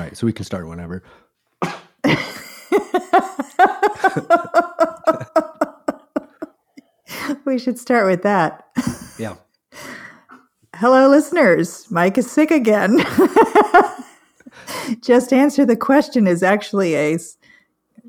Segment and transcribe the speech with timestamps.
[0.00, 1.02] right, so we can start whenever.
[7.44, 8.66] we should start with that.
[9.18, 9.34] Yeah.
[10.76, 11.90] Hello, listeners.
[11.90, 12.98] Mike is sick again.
[15.02, 17.18] Just answer the question is actually a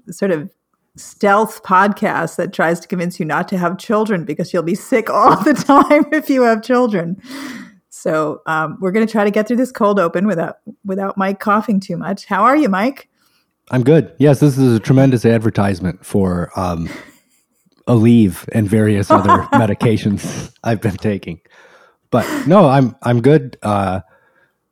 [0.10, 0.50] sort of
[0.96, 5.10] stealth podcast that tries to convince you not to have children because you'll be sick
[5.10, 7.22] all the time if you have children.
[7.92, 11.40] So um, we're going to try to get through this cold open without without Mike
[11.40, 12.26] coughing too much.
[12.26, 13.10] How are you, Mike?
[13.70, 14.14] I'm good.
[14.18, 16.90] Yes, this is a tremendous advertisement for um,
[17.88, 21.42] Aleve and various other medications I've been taking.
[22.10, 24.02] But no, I'm I'm good, uh,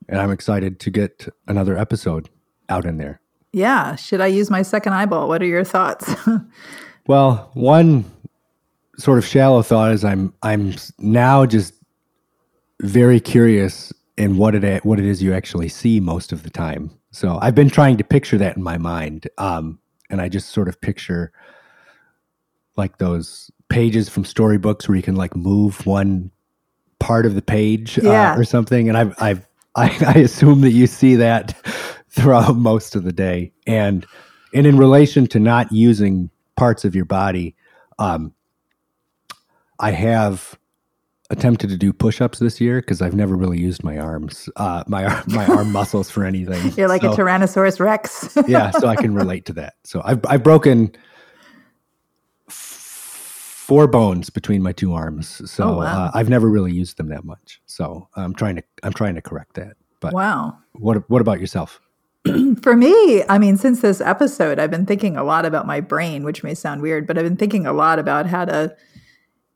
[0.08, 2.30] and I'm excited to get another episode
[2.70, 3.22] out in there.
[3.52, 3.96] Yeah.
[3.96, 5.28] Should I use my second eyeball?
[5.28, 6.14] What are your thoughts?
[7.10, 8.06] Well, one
[9.00, 11.74] sort of shallow thought is I'm I'm now just
[12.82, 16.92] very curious in what it what it is you actually see most of the time.
[17.12, 19.80] So I've been trying to picture that in my mind, um,
[20.10, 21.32] and I just sort of picture
[22.76, 26.32] like those pages from storybooks where you can like move one
[27.00, 28.34] part of the page Yeah.
[28.34, 31.54] uh, or something, and I've I've I, I assume that you see that
[32.10, 34.06] throughout most of the day, and
[34.54, 37.56] and in relation to not using parts of your body,
[38.00, 38.34] um,
[39.80, 40.58] I have
[41.32, 45.24] attempted to do push-ups this year because I've never really used my arms, uh, my
[45.28, 46.74] my arm muscles for anything.
[46.76, 48.36] You're like a Tyrannosaurus Rex.
[48.48, 49.76] yeah, so I can relate to that.
[49.84, 50.92] So I've I've broken
[52.48, 55.42] f- four bones between my two arms.
[55.50, 56.06] So Oh, wow.
[56.06, 57.62] uh, I've never really used them that much.
[57.66, 59.76] So I'm trying to I'm trying to correct that.
[60.00, 60.58] But wow.
[60.74, 61.80] what what about yourself?
[62.62, 66.24] For me, I mean, since this episode, I've been thinking a lot about my brain,
[66.24, 68.76] which may sound weird, but I've been thinking a lot about how to,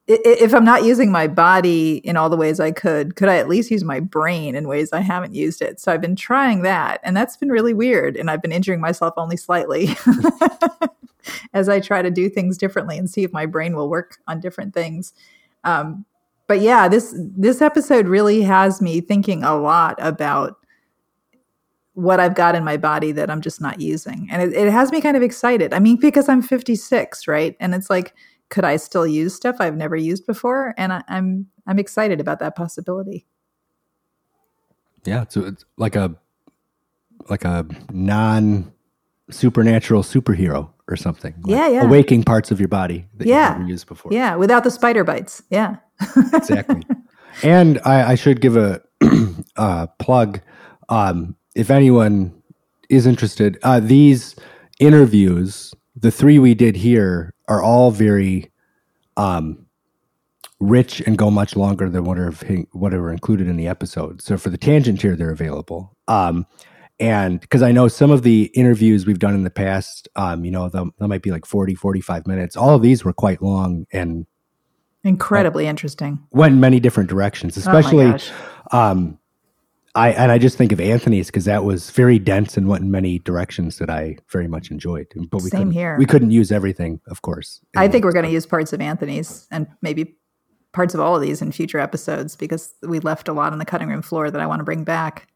[0.08, 3.48] if I'm not using my body in all the ways I could, could I at
[3.48, 5.80] least use my brain in ways I haven't used it?
[5.80, 8.18] So I've been trying that, and that's been really weird.
[8.18, 9.96] And I've been injuring myself only slightly
[11.54, 14.42] as I try to do things differently and see if my brain will work on
[14.42, 15.14] different things.
[15.64, 16.06] Um,
[16.48, 20.58] but yeah, this this episode really has me thinking a lot about
[21.94, 24.28] what I've got in my body that I'm just not using.
[24.32, 25.74] And it, it has me kind of excited.
[25.74, 27.56] I mean, because I'm 56, right?
[27.60, 28.16] And it's like,
[28.54, 30.76] could I still use stuff I've never used before?
[30.78, 33.26] And I, I'm I'm excited about that possibility.
[35.06, 36.16] Yeah, so it's like a
[37.32, 38.72] like a non
[39.32, 41.34] supernatural superhero or something.
[41.42, 41.84] like Yeah, yeah.
[41.84, 43.50] Awaking parts of your body that Yeah.
[43.50, 44.14] you've never used before.
[44.14, 45.42] Yeah, without the spider bites.
[45.50, 45.78] Yeah.
[46.34, 46.84] exactly.
[47.42, 48.82] and I, I should give a
[49.58, 50.42] uh, plug.
[50.90, 52.40] Um, if anyone
[52.88, 54.36] is interested, uh, these
[54.80, 58.52] interviews, the three we did here, are all very
[59.18, 59.66] um,
[60.60, 62.18] rich and go much longer than what
[62.94, 64.22] are included in the episode.
[64.22, 65.96] So for the tangent here, they're available.
[66.08, 66.46] Um,
[67.00, 70.52] and because I know some of the interviews we've done in the past, um, you
[70.52, 72.56] know, they might be like 40, 45 minutes.
[72.56, 74.26] All of these were quite long and
[75.06, 76.20] Incredibly interesting.
[76.32, 78.32] went in many different directions, Oh especially gosh.
[78.72, 79.20] um
[79.96, 82.90] I and I just think of Anthony's because that was very dense and went in
[82.92, 85.08] many directions that I very much enjoyed.
[85.30, 85.98] But we Same couldn't, here.
[86.00, 87.60] We couldn't use everything, of course.
[87.76, 90.16] I think we're going to use parts of Anthony's and maybe
[90.72, 93.66] parts of all of these in future episodes because we left a lot on the
[93.66, 95.28] cutting room floor that I want to bring back.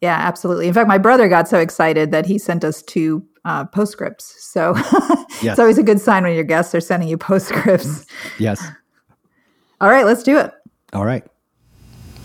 [0.00, 0.66] Yeah, absolutely.
[0.66, 4.34] In fact, my brother got so excited that he sent us two uh, postscripts.
[4.42, 4.74] So
[5.42, 5.52] Yes.
[5.52, 8.06] it's always a good sign when your guests are sending you postscripts.
[8.38, 8.66] Yes.
[9.80, 10.52] All right, let's do it.
[10.94, 11.24] All right.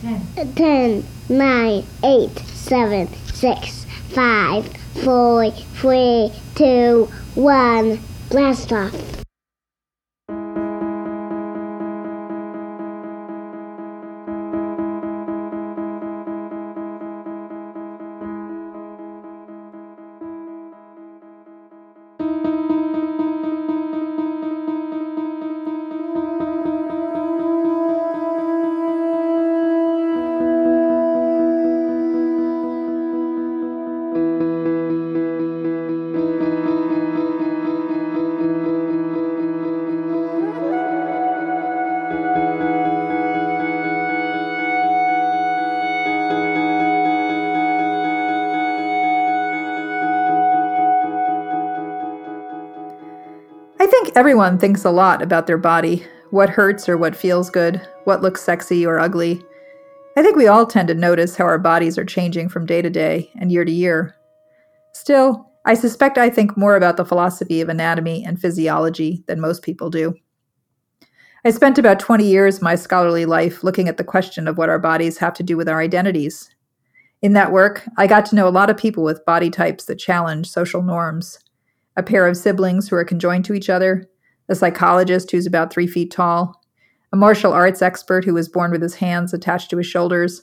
[0.02, 4.66] 10, 9, 8, 7, 6, 5,
[5.04, 8.00] 4, 3, 2, 1.
[8.30, 9.17] Blast off.
[54.38, 58.40] Everyone thinks a lot about their body what hurts or what feels good, what looks
[58.40, 59.44] sexy or ugly.
[60.16, 62.90] I think we all tend to notice how our bodies are changing from day to
[62.92, 64.16] day and year to year.
[64.94, 69.64] Still, I suspect I think more about the philosophy of anatomy and physiology than most
[69.64, 70.14] people do.
[71.44, 74.70] I spent about 20 years of my scholarly life looking at the question of what
[74.70, 76.48] our bodies have to do with our identities.
[77.24, 79.96] In that work, I got to know a lot of people with body types that
[79.96, 81.40] challenge social norms.
[81.96, 84.08] A pair of siblings who are conjoined to each other,
[84.50, 86.62] a psychologist who's about three feet tall,
[87.14, 90.42] a martial arts expert who was born with his hands attached to his shoulders,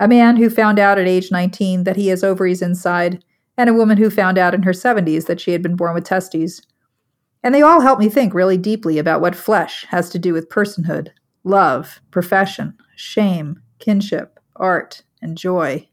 [0.00, 3.24] a man who found out at age 19 that he has ovaries inside,
[3.56, 6.04] and a woman who found out in her 70s that she had been born with
[6.04, 6.60] testes.
[7.42, 10.48] And they all help me think really deeply about what flesh has to do with
[10.48, 11.08] personhood,
[11.44, 15.88] love, profession, shame, kinship, art, and joy.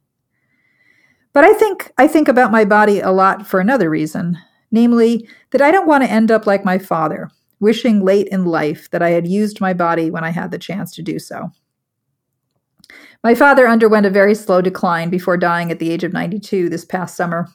[1.33, 4.38] But I think I think about my body a lot for another reason,
[4.71, 7.30] namely that I don't want to end up like my father,
[7.62, 10.94] wishing late in life that I had used my body when I had the chance
[10.96, 11.52] to do so.
[13.24, 16.84] My father underwent a very slow decline before dying at the age of 92 this
[16.84, 17.48] past summer.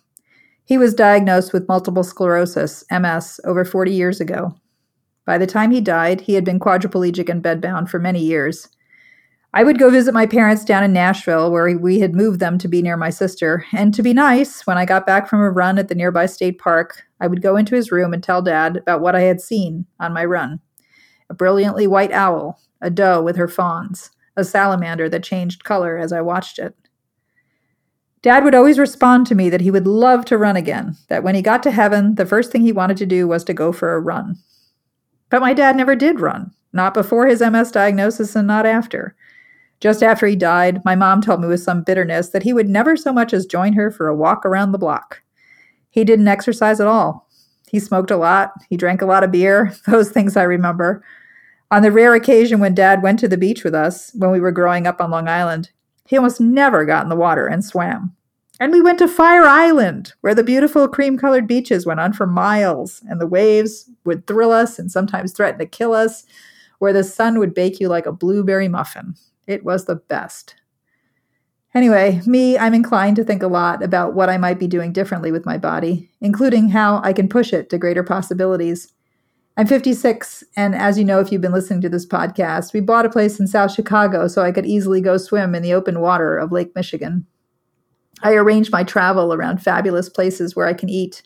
[0.65, 4.55] He was diagnosed with multiple sclerosis, MS, over 40 years ago.
[5.25, 8.69] By the time he died, he had been quadriplegic and bedbound for many years.
[9.55, 12.69] I would go visit my parents down in Nashville, where we had moved them to
[12.69, 13.65] be near my sister.
[13.73, 16.59] And to be nice, when I got back from a run at the nearby state
[16.59, 19.87] park, I would go into his room and tell Dad about what I had seen
[19.99, 20.61] on my run
[21.29, 26.13] a brilliantly white owl, a doe with her fawns, a salamander that changed color as
[26.13, 26.77] I watched it.
[28.23, 31.35] Dad would always respond to me that he would love to run again, that when
[31.35, 33.95] he got to heaven, the first thing he wanted to do was to go for
[33.95, 34.37] a run.
[35.31, 39.17] But my dad never did run, not before his MS diagnosis and not after.
[39.81, 42.97] Just after he died, my mom told me with some bitterness that he would never
[42.97, 45.23] so much as join her for a walk around the block.
[45.97, 47.27] He didn't exercise at all.
[47.71, 51.03] He smoked a lot, he drank a lot of beer, those things I remember.
[51.71, 54.53] On the rare occasion when Dad went to the beach with us when we were
[54.53, 55.71] growing up on Long Island,
[56.07, 58.15] he almost never got in the water and swam.
[58.61, 62.27] And we went to Fire Island, where the beautiful cream colored beaches went on for
[62.27, 66.27] miles, and the waves would thrill us and sometimes threaten to kill us,
[66.79, 69.15] where the sun would bake you like a blueberry muffin.
[69.47, 70.57] It was the best.
[71.77, 75.31] Anyway, me, I'm inclined to think a lot about what I might be doing differently
[75.31, 78.95] with my body, including how I can push it to greater possibilities.
[79.59, 83.05] I'm 56, and as you know, if you've been listening to this podcast, we bought
[83.05, 86.39] a place in South Chicago so I could easily go swim in the open water
[86.39, 87.27] of Lake Michigan.
[88.23, 91.25] I arrange my travel around fabulous places where I can eat.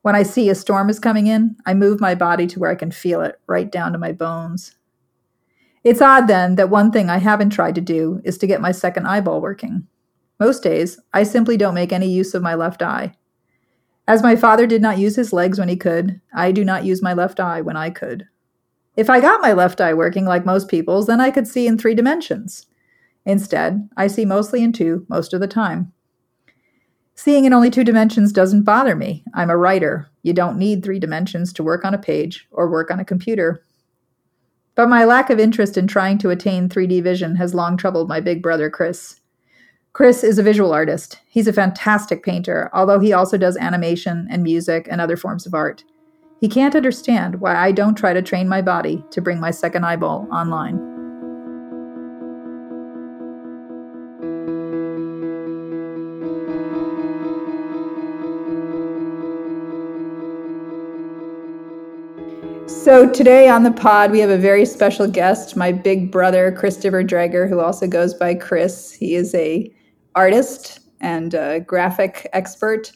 [0.00, 2.76] When I see a storm is coming in, I move my body to where I
[2.76, 4.74] can feel it, right down to my bones.
[5.84, 8.72] It's odd then that one thing I haven't tried to do is to get my
[8.72, 9.86] second eyeball working.
[10.38, 13.14] Most days, I simply don't make any use of my left eye.
[14.06, 17.02] As my father did not use his legs when he could, I do not use
[17.02, 18.26] my left eye when I could.
[18.96, 21.78] If I got my left eye working like most people's, then I could see in
[21.78, 22.66] three dimensions.
[23.24, 25.92] Instead, I see mostly in two most of the time.
[27.14, 29.24] Seeing in only two dimensions doesn't bother me.
[29.34, 30.10] I'm a writer.
[30.22, 33.64] You don't need three dimensions to work on a page or work on a computer.
[34.74, 38.20] But my lack of interest in trying to attain 3D vision has long troubled my
[38.20, 39.20] big brother, Chris.
[39.92, 41.18] Chris is a visual artist.
[41.28, 45.52] He's a fantastic painter, although he also does animation and music and other forms of
[45.52, 45.84] art.
[46.40, 49.84] He can't understand why I don't try to train my body to bring my second
[49.84, 50.91] eyeball online.
[62.82, 67.04] So today on the pod, we have a very special guest, my big brother, Christopher
[67.04, 68.90] Dreger, who also goes by Chris.
[68.90, 69.72] He is a
[70.16, 72.90] artist and a graphic expert.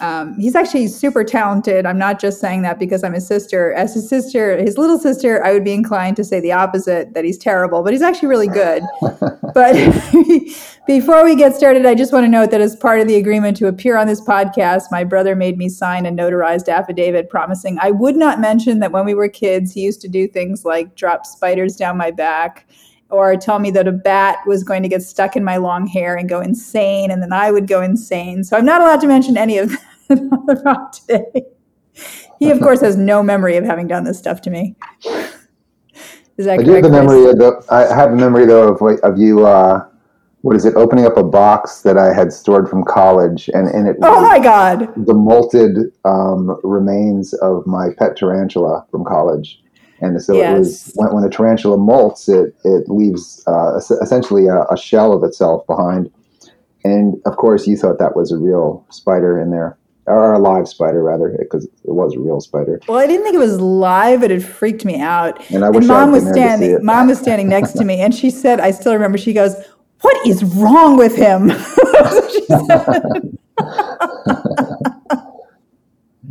[0.00, 1.86] Um, he's actually super talented.
[1.86, 3.72] I'm not just saying that because I'm his sister.
[3.72, 7.24] As his sister, his little sister, I would be inclined to say the opposite that
[7.24, 8.82] he's terrible, but he's actually really good.
[9.54, 9.74] but
[10.86, 13.56] before we get started, I just want to note that as part of the agreement
[13.58, 17.92] to appear on this podcast, my brother made me sign a notarized affidavit promising I
[17.92, 21.26] would not mention that when we were kids, he used to do things like drop
[21.26, 22.66] spiders down my back
[23.12, 26.16] or tell me that a bat was going to get stuck in my long hair
[26.16, 28.42] and go insane, and then I would go insane.
[28.42, 29.70] So I'm not allowed to mention any of
[30.08, 31.44] that on the pod today.
[32.38, 34.74] He, of course, has no memory of having done this stuff to me.
[36.36, 36.60] Is that correct?
[36.60, 39.46] I do have the memory of the, I have a memory though of of you.
[39.46, 39.86] Uh,
[40.40, 40.74] what is it?
[40.74, 43.96] Opening up a box that I had stored from college, and in it.
[44.02, 44.92] Oh my God!
[44.96, 49.61] The molted um, remains of my pet tarantula from college.
[50.02, 50.54] And so yes.
[50.54, 55.12] it was when, when, a tarantula molts, it it leaves uh, essentially a, a, shell
[55.12, 56.10] of itself behind.
[56.82, 60.66] And of course, you thought that was a real spider in there, or a live
[60.66, 62.80] spider rather, because it was a real spider.
[62.88, 65.38] Well, I didn't think it was live, but it freaked me out.
[65.52, 66.84] And I wish and mom was standing.
[66.84, 69.54] Mom was standing next to me, and she said, "I still remember." She goes,
[70.00, 71.52] "What is wrong with him?"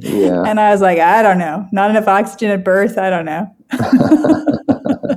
[0.01, 0.43] yeah.
[0.43, 1.67] And I was like, I don't know.
[1.71, 2.97] Not enough oxygen at birth.
[2.97, 3.55] I don't know.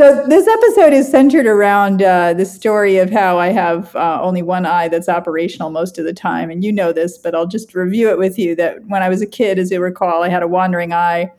[0.00, 4.40] So this episode is centered around uh, the story of how I have uh, only
[4.40, 7.74] one eye that's operational most of the time, and you know this, but I'll just
[7.74, 8.56] review it with you.
[8.56, 11.30] That when I was a kid, as you recall, I had a wandering eye,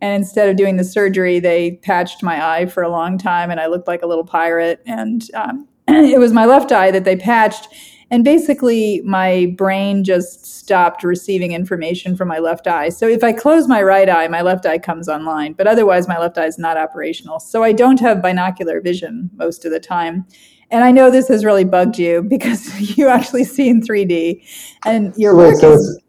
[0.00, 3.58] and instead of doing the surgery, they patched my eye for a long time, and
[3.58, 4.82] I looked like a little pirate.
[4.86, 7.66] And um, it was my left eye that they patched
[8.08, 12.88] and basically, my brain just stopped receiving information from my left eye.
[12.88, 16.16] So if I close my right eye, my left eye comes online, but otherwise, my
[16.16, 17.40] left eye is not operational.
[17.40, 20.24] So I don't have binocular vision most of the time.
[20.70, 24.40] And I know this has really bugged you because you actually see in 3D,
[24.84, 26.00] and your so, work so is,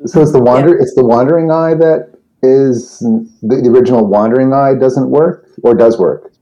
[0.00, 0.82] it's, so it's the wander yeah.
[0.82, 2.98] it's the wandering eye that is
[3.42, 6.32] the, the original wandering eye doesn't work or does work.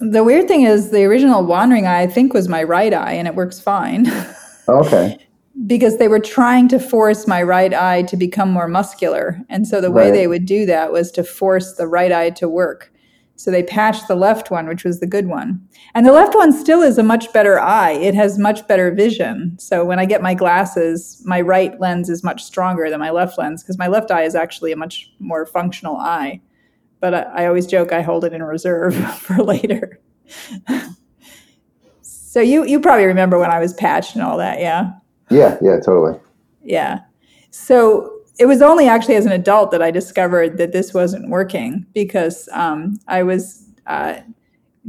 [0.00, 3.28] The weird thing is the original wandering eye I think was my right eye, and
[3.28, 4.10] it works fine.
[4.68, 5.18] Okay.
[5.66, 9.40] because they were trying to force my right eye to become more muscular.
[9.48, 10.12] And so the way right.
[10.12, 12.92] they would do that was to force the right eye to work.
[13.38, 15.64] So they patched the left one, which was the good one.
[15.94, 17.92] And the left one still is a much better eye.
[17.92, 19.56] It has much better vision.
[19.60, 23.38] So when I get my glasses, my right lens is much stronger than my left
[23.38, 26.40] lens because my left eye is actually a much more functional eye.
[26.98, 30.00] But I, I always joke I hold it in reserve for later.
[32.28, 34.92] So you you probably remember when I was patched and all that, yeah?
[35.30, 36.20] Yeah, yeah, totally.
[36.62, 37.00] Yeah.
[37.52, 41.86] So it was only actually as an adult that I discovered that this wasn't working
[41.94, 44.20] because um, I was uh,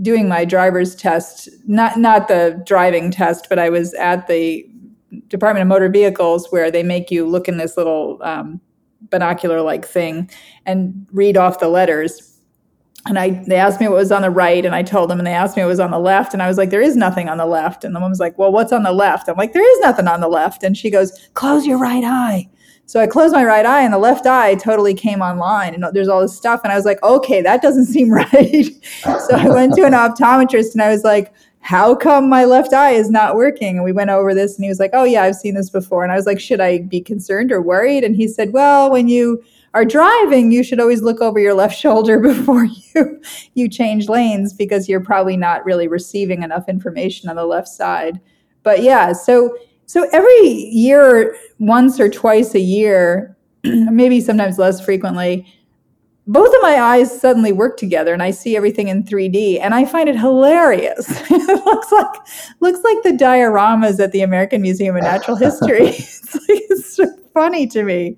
[0.02, 4.70] doing my driver's test, not not the driving test, but I was at the
[5.30, 8.60] Department of Motor Vehicles where they make you look in this little um,
[9.12, 10.30] binocular like thing
[10.66, 12.29] and read off the letters
[13.06, 15.28] and I they asked me what was on the right and I told them and
[15.28, 17.30] they asked me what was on the left and I was like there is nothing
[17.30, 17.84] on the left.
[17.84, 19.30] And the woman was like well what's on the left?
[19.30, 20.64] I'm like there is nothing on the left.
[20.64, 22.50] And she goes close your right eye.
[22.86, 26.08] So I closed my right eye and the left eye totally came online and there's
[26.08, 28.66] all this stuff and I was like okay that doesn't seem right.
[29.04, 32.92] So I went to an optometrist and I was like how come my left eye
[32.92, 33.76] is not working?
[33.76, 36.04] And we went over this and he was like oh yeah I've seen this before.
[36.04, 38.04] And I was like should I be concerned or worried?
[38.04, 39.42] And he said well when you
[39.74, 43.22] are driving, you should always look over your left shoulder before you
[43.54, 48.20] you change lanes because you're probably not really receiving enough information on the left side.
[48.64, 55.52] But yeah, so so every year, once or twice a year, maybe sometimes less frequently,
[56.28, 59.86] both of my eyes suddenly work together and I see everything in 3D and I
[59.86, 61.10] find it hilarious.
[61.32, 62.16] it looks like
[62.60, 65.88] looks like the dioramas at the American Museum of Natural History.
[65.88, 68.16] it's, like, it's so funny to me.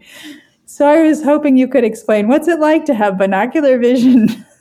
[0.72, 4.46] So I was hoping you could explain what's it like to have binocular vision.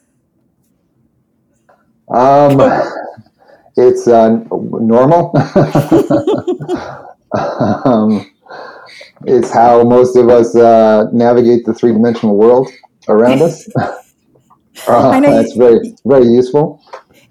[2.12, 2.59] Um,
[3.76, 5.31] it's uh, normal.
[7.85, 8.29] um,
[9.26, 12.69] it's how most of us uh, navigate the three dimensional world
[13.07, 13.69] around us.
[13.76, 13.93] uh,
[14.88, 16.83] I know it's very very useful.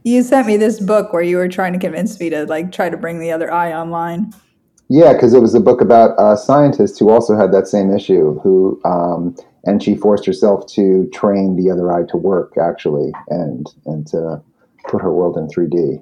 [0.04, 2.90] You sent me this book where you were trying to convince me to like try
[2.90, 4.34] to bring the other eye online.
[4.90, 8.40] Yeah, because it was a book about a scientist who also had that same issue.
[8.40, 13.68] Who um, and she forced herself to train the other eye to work actually, and
[13.86, 14.42] and to
[14.88, 16.00] put her world in three D.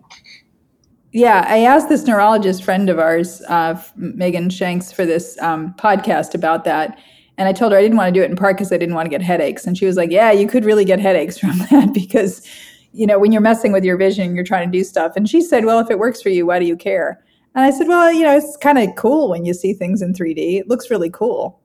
[1.11, 6.35] Yeah, I asked this neurologist friend of ours, uh, Megan Shanks, for this um, podcast
[6.35, 6.99] about that.
[7.37, 8.95] And I told her I didn't want to do it in part because I didn't
[8.95, 9.65] want to get headaches.
[9.65, 12.47] And she was like, Yeah, you could really get headaches from that because,
[12.93, 15.13] you know, when you're messing with your vision, you're trying to do stuff.
[15.17, 17.21] And she said, Well, if it works for you, why do you care?
[17.57, 20.13] And I said, well, you know, it's kind of cool when you see things in
[20.13, 20.59] 3D.
[20.59, 21.59] It looks really cool.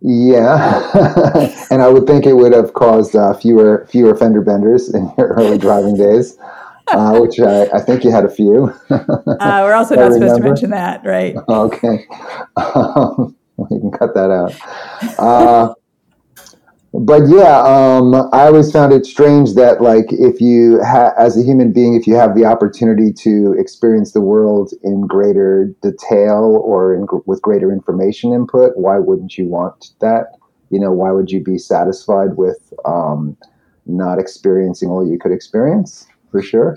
[0.00, 0.80] yeah,
[1.70, 5.34] and I would think it would have caused uh, fewer fewer fender benders in your
[5.34, 6.38] early driving days,
[6.88, 8.72] uh, which I, I, think you had a few.
[8.88, 11.36] uh, we're also not supposed to mention that, right?
[11.46, 12.06] Okay,
[12.56, 13.36] um,
[13.70, 15.76] you can cut that out.
[16.92, 21.42] But yeah, um, I always found it strange that like if you ha- as a
[21.42, 26.94] human being, if you have the opportunity to experience the world in greater detail or
[26.94, 30.36] in, with greater information input, why wouldn't you want that?
[30.70, 33.36] You know, why would you be satisfied with um,
[33.86, 36.08] not experiencing all you could experience?
[36.32, 36.76] For sure.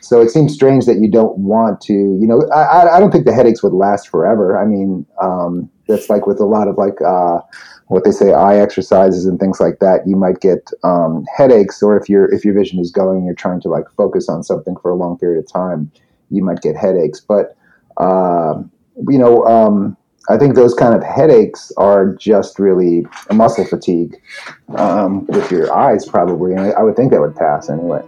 [0.00, 1.92] So it seems strange that you don't want to.
[1.92, 4.60] You know, I, I don't think the headaches would last forever.
[4.60, 7.00] I mean, um, that's like with a lot of like.
[7.00, 7.40] Uh,
[7.88, 11.96] what they say eye exercises and things like that you might get um, headaches or
[11.96, 14.90] if your if your vision is going you're trying to like focus on something for
[14.90, 15.90] a long period of time
[16.30, 17.20] you might get headaches.
[17.20, 17.56] But
[17.98, 18.62] uh,
[19.08, 19.96] you know um,
[20.28, 24.16] i think those kind of headaches are just really muscle fatigue
[24.76, 26.52] um, with your eyes probably.
[26.52, 28.02] And I would think that would pass anyway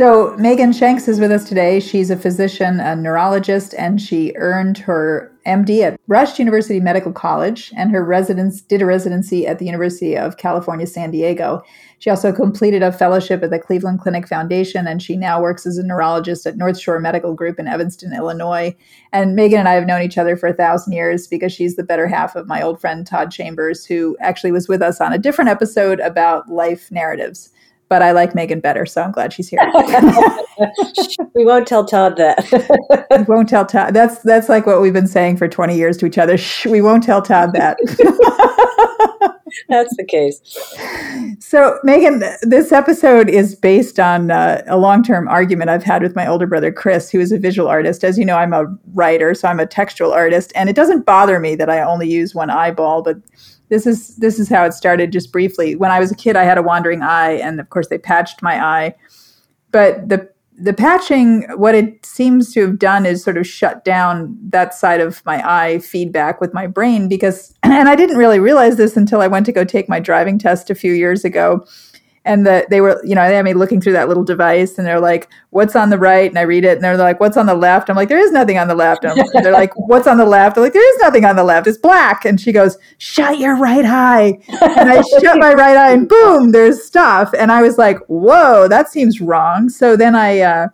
[0.00, 1.78] So, Megan Shanks is with us today.
[1.78, 7.70] She's a physician, a neurologist, and she earned her MD at Rush University Medical College,
[7.76, 11.62] and her residence did a residency at the University of California, San Diego.
[11.98, 15.76] She also completed a fellowship at the Cleveland Clinic Foundation, and she now works as
[15.76, 18.74] a neurologist at North Shore Medical Group in Evanston, Illinois.
[19.12, 21.84] And Megan and I have known each other for a thousand years because she's the
[21.84, 25.18] better half of my old friend Tod Chambers, who actually was with us on a
[25.18, 27.50] different episode about life narratives
[27.90, 29.60] but I like Megan better, so I'm glad she's here.
[31.34, 32.46] we won't tell Tod that.
[33.10, 33.92] we won't tell Tod.
[33.92, 36.38] That's that's like what we've been saying for 20 years to each other.
[36.38, 37.76] Shh, we won't tell Tod that.
[39.68, 40.40] that's the case.
[41.40, 46.28] So, Megan, this episode is based on uh, a long-term argument I've had with my
[46.28, 48.04] older brother Chris, who is a visual artist.
[48.04, 51.40] As you know, I'm a writer, so I'm a textual artist, and it doesn't bother
[51.40, 53.16] me that I only use one eyeball, but
[53.70, 55.74] this is this is how it started just briefly.
[55.74, 58.42] When i was a kid i had a wandering eye and of course they patched
[58.42, 58.94] my eye.
[59.72, 60.28] But the
[60.60, 65.00] the patching what it seems to have done is sort of shut down that side
[65.00, 69.22] of my eye feedback with my brain because and i didn't really realize this until
[69.22, 71.66] i went to go take my driving test a few years ago
[72.24, 74.86] and the, they were, you know, they had me looking through that little device, and
[74.86, 77.46] they're like, "What's on the right?" And I read it, and they're like, "What's on
[77.46, 80.18] the left?" I'm like, "There is nothing on the left." And they're like, "What's on
[80.18, 81.66] the left?" I'm like, "There is nothing on the left.
[81.66, 85.92] It's black." And she goes, "Shut your right eye." And I shut my right eye,
[85.92, 87.32] and boom, there's stuff.
[87.38, 90.40] And I was like, "Whoa, that seems wrong." So then I.
[90.40, 90.68] Uh,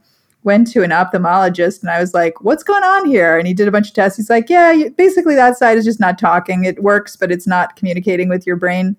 [0.46, 3.36] went to an ophthalmologist and I was like, what's going on here?
[3.36, 4.16] And he did a bunch of tests.
[4.16, 6.64] He's like, yeah, basically that side is just not talking.
[6.64, 8.96] It works, but it's not communicating with your brain.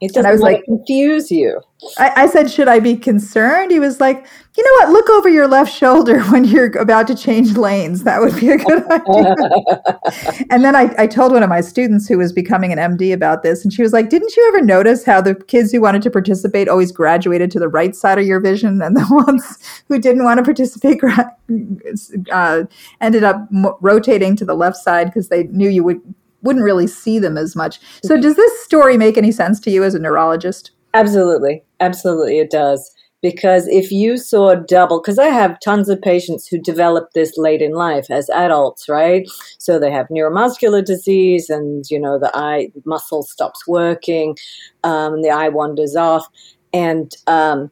[0.00, 1.60] It doesn't I was like, confuse you.
[1.98, 3.70] I, I, said, should I be concerned?
[3.70, 4.90] He was like, you know what?
[4.90, 8.02] Look over your left shoulder when you're about to change lanes.
[8.02, 10.00] That would be a good idea.
[10.50, 13.44] and then I, I told one of my students who was becoming an MD about
[13.44, 16.10] this, and she was like, didn't you ever notice how the kids who wanted to
[16.10, 19.58] participate always graduated to the right side of your vision, and the ones
[19.88, 21.00] who didn't want to participate
[22.32, 22.64] uh,
[23.00, 23.46] ended up
[23.80, 26.02] rotating to the left side because they knew you would
[26.44, 27.80] wouldn't really see them as much.
[28.04, 30.70] So, does this story make any sense to you as a neurologist?
[30.94, 31.64] Absolutely.
[31.80, 32.90] Absolutely, it does.
[33.20, 37.62] Because if you saw double, because I have tons of patients who develop this late
[37.62, 39.26] in life as adults, right?
[39.58, 44.36] So they have neuromuscular disease, and you know the eye muscle stops working,
[44.84, 46.26] um, the eye wanders off,
[46.74, 47.70] and um,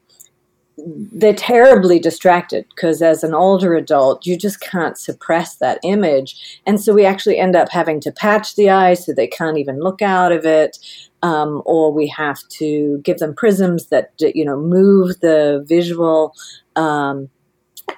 [0.78, 6.60] they're terribly distracted because as an older adult you just can't suppress that image.
[6.66, 9.80] And so we actually end up having to patch the eye so they can't even
[9.80, 10.78] look out of it
[11.22, 16.34] um, or we have to give them prisms that you know move the visual
[16.76, 17.28] um,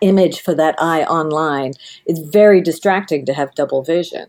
[0.01, 1.73] image for that eye online.
[2.07, 4.27] It's very distracting to have double vision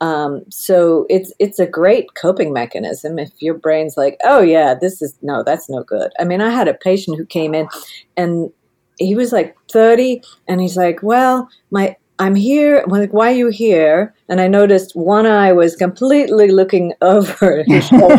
[0.00, 5.02] um, so it's it's a great coping mechanism if your brain's like, oh yeah, this
[5.02, 6.10] is no, that's no good.
[6.18, 7.68] I mean, I had a patient who came in,
[8.16, 8.50] and
[8.98, 12.82] he was like thirty, and he's like, well, my I'm here.
[12.84, 14.14] I'm like, why are you here?
[14.28, 18.16] And I noticed one eye was completely looking over his shoulder,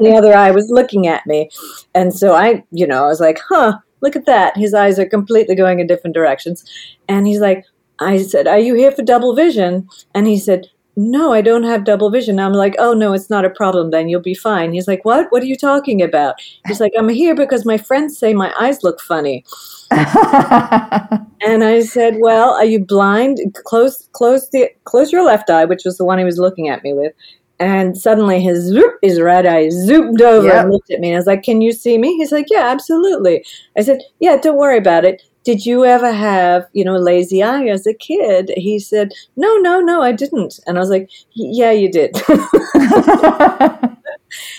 [0.00, 1.50] the other eye was looking at me,
[1.94, 3.78] and so I, you know, I was like, huh.
[4.02, 4.56] Look at that.
[4.56, 6.64] His eyes are completely going in different directions.
[7.06, 7.66] And he's like,
[7.98, 9.90] I said, Are you here for double vision?
[10.14, 12.38] And he said, no, I don't have double vision.
[12.38, 14.10] I'm like, oh, no, it's not a problem then.
[14.10, 14.72] You'll be fine.
[14.72, 15.32] He's like, what?
[15.32, 16.34] What are you talking about?
[16.66, 19.42] He's like, I'm here because my friends say my eyes look funny.
[19.90, 23.38] and I said, well, are you blind?
[23.64, 26.82] Close, close the, close your left eye, which was the one he was looking at
[26.82, 27.14] me with.
[27.58, 30.64] And suddenly his zoop, his right eye zoomed over yep.
[30.64, 31.08] and looked at me.
[31.08, 32.16] And I was like, Can you see me?
[32.16, 33.44] He's like, Yeah, absolutely.
[33.76, 37.42] I said, Yeah, don't worry about it did you ever have, you know, a lazy
[37.42, 38.52] eye as a kid?
[38.56, 40.60] He said, no, no, no, I didn't.
[40.66, 42.14] And I was like, yeah, you did.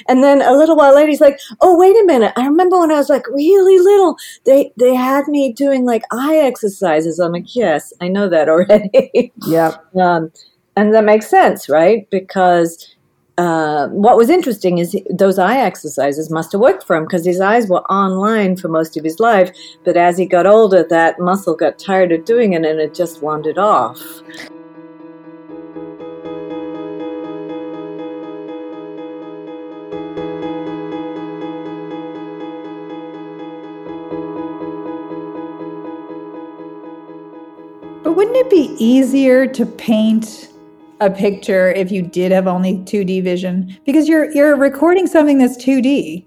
[0.08, 2.34] and then a little while later, he's like, oh, wait a minute.
[2.36, 6.38] I remember when I was like really little, they, they had me doing like eye
[6.38, 7.20] exercises.
[7.20, 9.32] I'm like, yes, I know that already.
[9.48, 9.76] yeah.
[10.02, 10.32] Um,
[10.78, 12.10] and that makes sense, right?
[12.10, 12.96] Because
[13.42, 17.42] uh, what was interesting is those eye exercises must have worked for him because his
[17.42, 19.50] eyes were online for most of his life.
[19.84, 23.24] But as he got older, that muscle got tired of doing it and it just
[23.24, 24.00] wandered off.
[38.04, 40.51] But wouldn't it be easier to paint
[41.02, 43.78] a picture if you did have only 2D vision?
[43.86, 46.26] Because you're you're recording something that's 2D.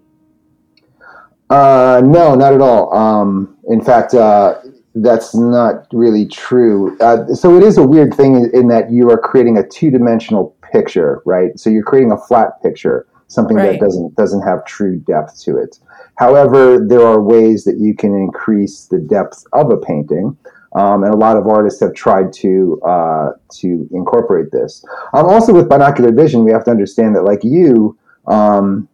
[1.48, 2.94] Uh, no, not at all.
[2.94, 4.56] Um, in fact, uh,
[4.94, 6.96] that's not really true.
[7.00, 11.22] Uh, so it is a weird thing in, that you are creating a two-dimensional picture,
[11.24, 11.58] right?
[11.58, 13.72] So you're creating a flat picture, something right.
[13.72, 15.78] that doesn't doesn't have true depth to it.
[16.16, 20.36] However, there are ways that you can increase the depth of a painting.
[20.74, 24.84] Um, and a lot of artists have tried to uh, to incorporate this.
[25.12, 28.88] Um, also, with binocular vision, we have to understand that, like you, um,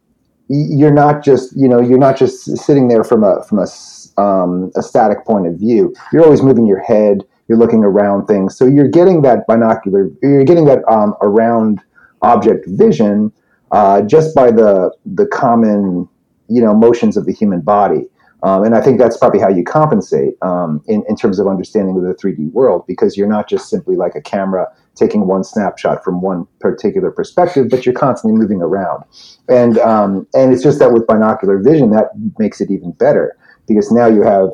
[0.49, 4.71] you're not just you know you're not just sitting there from a from a, um,
[4.77, 5.95] a static point of view.
[6.13, 7.23] You're always moving your head.
[7.49, 10.11] You're looking around things, so you're getting that binocular.
[10.23, 11.81] You're getting that um, around
[12.23, 13.33] object vision
[13.71, 16.09] uh, just by the the common
[16.49, 18.09] you know motions of the human body.
[18.43, 21.97] Um, and I think that's probably how you compensate um, in, in terms of understanding
[21.97, 26.03] of the 3D world, because you're not just simply like a camera taking one snapshot
[26.03, 29.05] from one particular perspective, but you're constantly moving around.
[29.49, 33.91] And, um, and it's just that with binocular vision, that makes it even better, because
[33.93, 34.51] now you have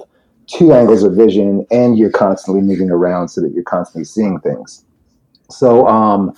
[0.46, 4.84] two angles of vision and you're constantly moving around so that you're constantly seeing things.
[5.50, 6.34] So, um,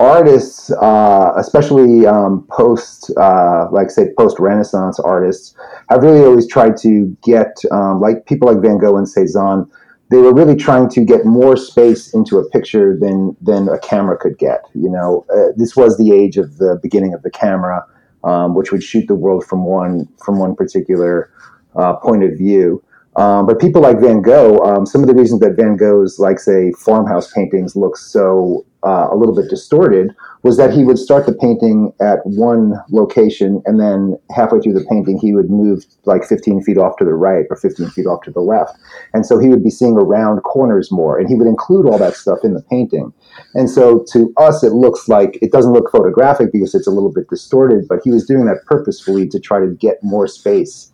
[0.00, 5.54] artists, uh, especially um, post, uh, like say post Renaissance artists,
[5.90, 9.70] have really always tried to get um, like people like Van Gogh and Cezanne.
[10.10, 14.16] They were really trying to get more space into a picture than than a camera
[14.16, 14.64] could get.
[14.74, 17.84] You know, uh, this was the age of the beginning of the camera,
[18.24, 21.30] um, which would shoot the world from one from one particular
[21.76, 22.82] uh, point of view.
[23.16, 26.38] Um, but people like Van Gogh, um, some of the reasons that Van Gogh's, like
[26.38, 31.26] say, farmhouse paintings look so uh, a little bit distorted was that he would start
[31.26, 36.24] the painting at one location and then halfway through the painting he would move like
[36.24, 38.78] 15 feet off to the right or 15 feet off to the left.
[39.12, 42.14] And so he would be seeing around corners more and he would include all that
[42.14, 43.12] stuff in the painting.
[43.54, 47.12] And so to us it looks like it doesn't look photographic because it's a little
[47.12, 50.90] bit distorted but he was doing that purposefully to try to get more space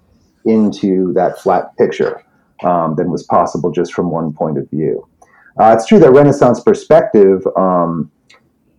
[0.47, 2.25] into that flat picture
[2.65, 5.07] um, than was possible just from one point of view
[5.59, 8.11] uh, it's true that Renaissance perspective, um,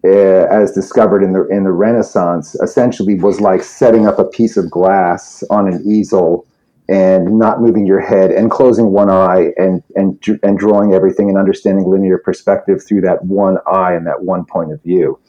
[0.05, 4.57] uh, as discovered in the in the Renaissance, essentially was like setting up a piece
[4.57, 6.45] of glass on an easel
[6.87, 11.37] and not moving your head and closing one eye and and and drawing everything and
[11.37, 15.19] understanding linear perspective through that one eye and that one point of view.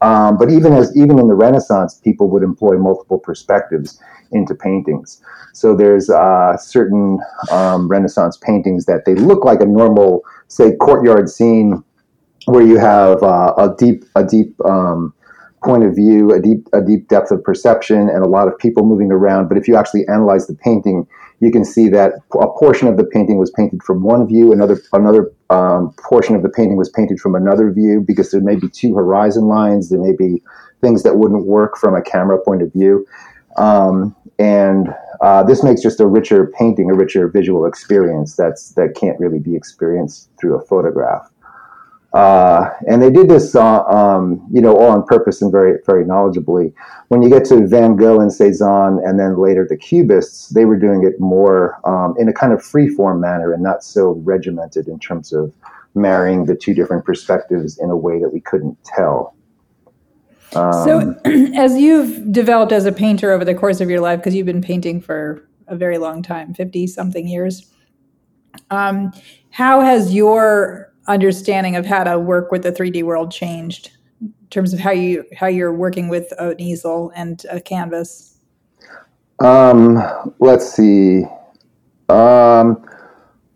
[0.00, 4.00] Um, but even as even in the Renaissance, people would employ multiple perspectives
[4.32, 5.22] into paintings.
[5.52, 7.18] So there's uh, certain
[7.50, 11.82] um, Renaissance paintings that they look like a normal, say, courtyard scene,
[12.46, 15.14] where you have uh, a deep a deep um,
[15.64, 18.84] point of view, a deep a deep depth of perception, and a lot of people
[18.84, 19.48] moving around.
[19.48, 21.06] But if you actually analyze the painting,
[21.40, 24.80] you can see that a portion of the painting was painted from one view, another
[24.92, 28.68] another um, portion of the painting was painted from another view because there may be
[28.68, 30.42] two horizon lines, there may be
[30.80, 33.06] things that wouldn't work from a camera point of view,
[33.58, 34.88] um, and
[35.20, 39.38] uh, this makes just a richer painting, a richer visual experience that's that can't really
[39.38, 41.30] be experienced through a photograph.
[42.12, 46.04] Uh, and they did this, uh, um, you know, all on purpose and very, very
[46.04, 46.72] knowledgeably.
[47.08, 50.78] When you get to Van Gogh and Cezanne, and then later the Cubists, they were
[50.78, 54.88] doing it more um, in a kind of free form manner and not so regimented
[54.88, 55.52] in terms of
[55.94, 59.34] marrying the two different perspectives in a way that we couldn't tell.
[60.54, 61.20] Um, so,
[61.56, 64.62] as you've developed as a painter over the course of your life, because you've been
[64.62, 67.70] painting for a very long time 50 something years,
[68.70, 69.12] um,
[69.50, 74.72] how has your understanding of how to work with the 3D world changed in terms
[74.72, 78.38] of how you how you're working with an easel and a canvas?
[79.40, 80.02] Um,
[80.38, 81.24] let's see.
[82.08, 82.84] Um,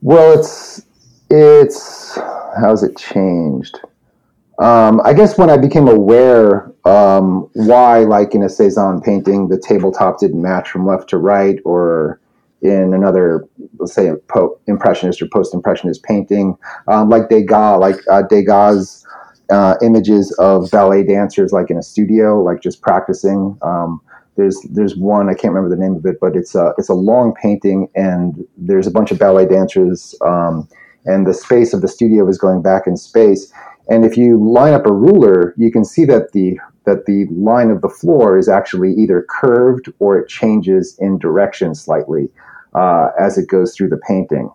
[0.03, 0.83] well, it's
[1.31, 2.19] it's
[2.61, 3.79] how's it changed?
[4.59, 9.59] Um, I guess when I became aware um, why, like in a Cezanne painting, the
[9.59, 12.20] tabletop didn't match from left to right, or
[12.63, 13.47] in another,
[13.79, 16.57] let's say, po- impressionist or post-impressionist painting,
[16.89, 19.07] um, like Degas, like uh, Degas'
[19.51, 23.59] uh, images of ballet dancers, like in a studio, like just practicing.
[23.63, 24.01] Um,
[24.37, 26.95] there's there's one I can't remember the name of it, but it's a it's a
[26.95, 30.69] long painting, and there's a bunch of ballet dancers, um,
[31.05, 33.53] and the space of the studio is going back in space.
[33.89, 37.71] And if you line up a ruler, you can see that the that the line
[37.71, 42.31] of the floor is actually either curved or it changes in direction slightly
[42.75, 44.51] uh, as it goes through the painting.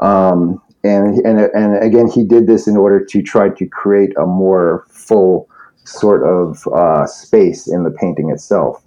[0.00, 4.26] Um, and, and, and again, he did this in order to try to create a
[4.26, 5.48] more full
[5.84, 8.82] sort of uh, space in the painting itself.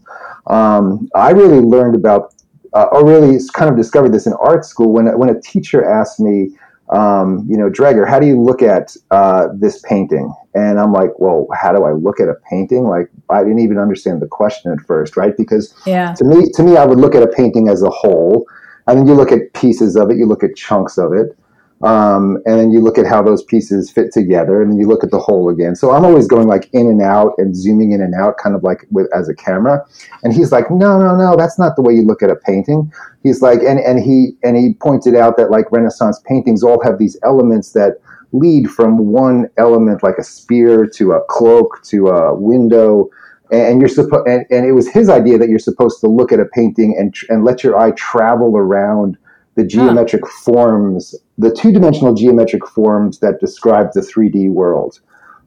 [0.47, 2.33] Um, I really learned about,
[2.73, 6.19] uh, or really kind of discovered this in art school when, when a teacher asked
[6.19, 6.51] me,
[6.89, 10.31] um, you know, Dreger, how do you look at uh, this painting?
[10.53, 12.87] And I'm like, well, how do I look at a painting?
[12.87, 15.35] Like, I didn't even understand the question at first, right?
[15.35, 16.13] Because yeah.
[16.13, 18.45] to me, to me, I would look at a painting as a whole,
[18.87, 21.37] and then you look at pieces of it, you look at chunks of it.
[21.81, 25.03] Um, and then you look at how those pieces fit together, and then you look
[25.03, 25.75] at the whole again.
[25.75, 28.63] So I'm always going like in and out and zooming in and out, kind of
[28.63, 29.85] like with as a camera.
[30.23, 32.91] And he's like, no, no, no, that's not the way you look at a painting.
[33.23, 36.97] He's like, and and he and he pointed out that like Renaissance paintings all have
[36.97, 37.99] these elements that
[38.31, 43.09] lead from one element, like a spear, to a cloak, to a window.
[43.51, 46.39] And you're supposed, and, and it was his idea that you're supposed to look at
[46.39, 49.17] a painting and and let your eye travel around
[49.55, 50.41] the geometric huh.
[50.43, 54.99] forms, the two dimensional geometric forms that describe the 3D world,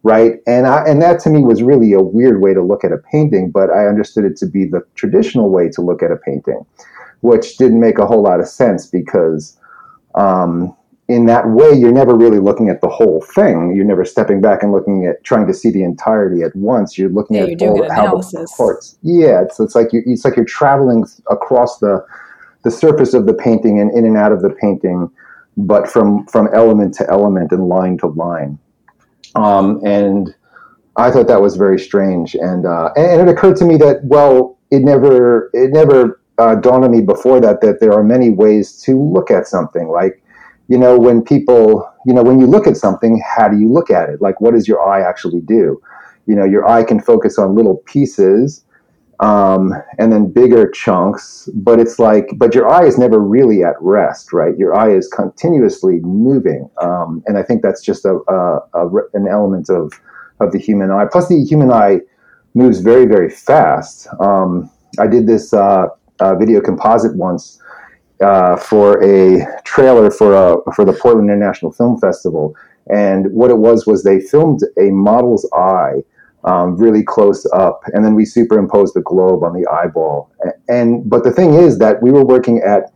[0.03, 0.37] right?
[0.47, 2.99] And I, and that to me was really a weird way to look at a
[2.99, 6.65] painting, but I understood it to be the traditional way to look at a painting,
[7.21, 9.59] which didn't make a whole lot of sense because
[10.15, 10.75] um,
[11.09, 13.75] in that way you're never really looking at the whole thing.
[13.75, 16.99] You're never stepping back and looking at trying to see the entirety at once.
[16.99, 18.99] You're looking yeah, at you're all, how the parts.
[19.03, 22.07] Yeah, it's, it's like you, it's like you're traveling across the
[22.65, 25.11] the surface of the painting and in and out of the painting,
[25.57, 28.59] but from from element to element and line to line.
[29.35, 30.35] Um, and
[30.97, 34.59] I thought that was very strange, and, uh, and it occurred to me that well,
[34.71, 38.73] it never it never uh, dawned on me before that that there are many ways
[38.83, 39.89] to look at something.
[39.89, 40.23] Like
[40.69, 43.91] you know, when people you know when you look at something, how do you look
[43.91, 44.21] at it?
[44.21, 45.81] Like what does your eye actually do?
[46.27, 48.65] You know, your eye can focus on little pieces
[49.21, 51.49] um, and then bigger chunks.
[51.55, 54.57] But it's like, but your eye is never really at rest, right?
[54.57, 59.27] Your eye is continuously moving, um, and I think that's just a, a, a, an
[59.29, 59.93] element of
[60.41, 61.07] of the human eye.
[61.11, 62.01] Plus, the human eye
[62.55, 64.09] moves very, very fast.
[64.21, 65.89] Um, I did this uh,
[66.21, 67.61] uh, video composite once.
[68.21, 72.53] Uh, for a trailer for a for the Portland International Film Festival,
[72.91, 76.03] and what it was was they filmed a model's eye
[76.45, 80.33] um, really close up, and then we superimposed the globe on the eyeball.
[80.69, 82.93] And but the thing is that we were working at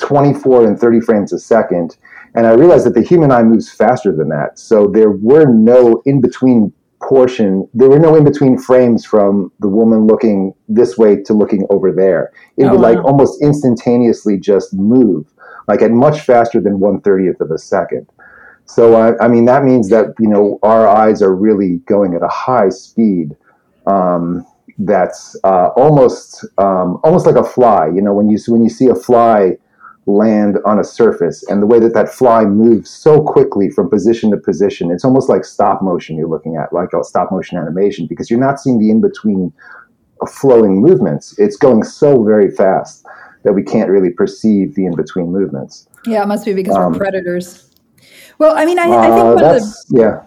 [0.00, 1.96] 24 and 30 frames a second,
[2.34, 4.58] and I realized that the human eye moves faster than that.
[4.58, 7.68] So there were no in between portion.
[7.74, 11.92] There were no in between frames from the woman looking this way to looking over
[11.92, 12.32] there.
[12.56, 12.92] It oh, would wow.
[12.92, 15.26] like almost instantaneously just move,
[15.68, 18.06] like at much faster than one thirtieth of a second.
[18.64, 22.22] So I, I, mean that means that you know our eyes are really going at
[22.22, 23.36] a high speed.
[23.86, 24.46] Um,
[24.78, 27.86] that's uh, almost um, almost like a fly.
[27.86, 29.56] You know when you when you see a fly
[30.06, 34.30] land on a surface and the way that that fly moves so quickly from position
[34.30, 38.06] to position, it's almost like stop motion you're looking at, like a stop motion animation,
[38.06, 39.52] because you're not seeing the in between
[40.28, 41.38] flowing movements.
[41.38, 43.06] It's going so very fast
[43.44, 45.86] that we can't really perceive the in between movements.
[46.06, 47.70] Yeah, it must be because um, we're predators.
[48.38, 50.22] Well, I mean, I, I think uh, one of the yeah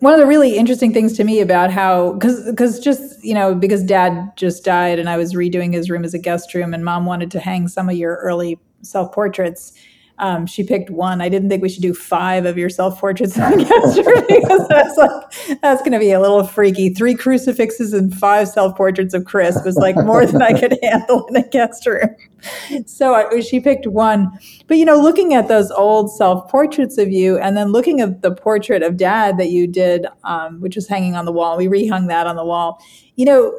[0.00, 3.54] one of the really interesting things to me about how because because just you know
[3.54, 6.84] because dad just died and I was redoing his room as a guest room and
[6.84, 9.72] mom wanted to hang some of your early self portraits
[10.18, 11.20] um, she picked one.
[11.20, 14.96] I didn't think we should do five of your self portraits guest room because that's
[14.96, 16.88] like that's going to be a little freaky.
[16.88, 21.26] Three crucifixes and five self portraits of Chris was like more than I could handle
[21.26, 22.16] in a guest room.
[22.86, 24.30] So I, she picked one.
[24.68, 28.22] But you know, looking at those old self portraits of you, and then looking at
[28.22, 31.58] the portrait of Dad that you did, um, which is hanging on the wall.
[31.58, 32.82] We rehung that on the wall.
[33.16, 33.58] You know,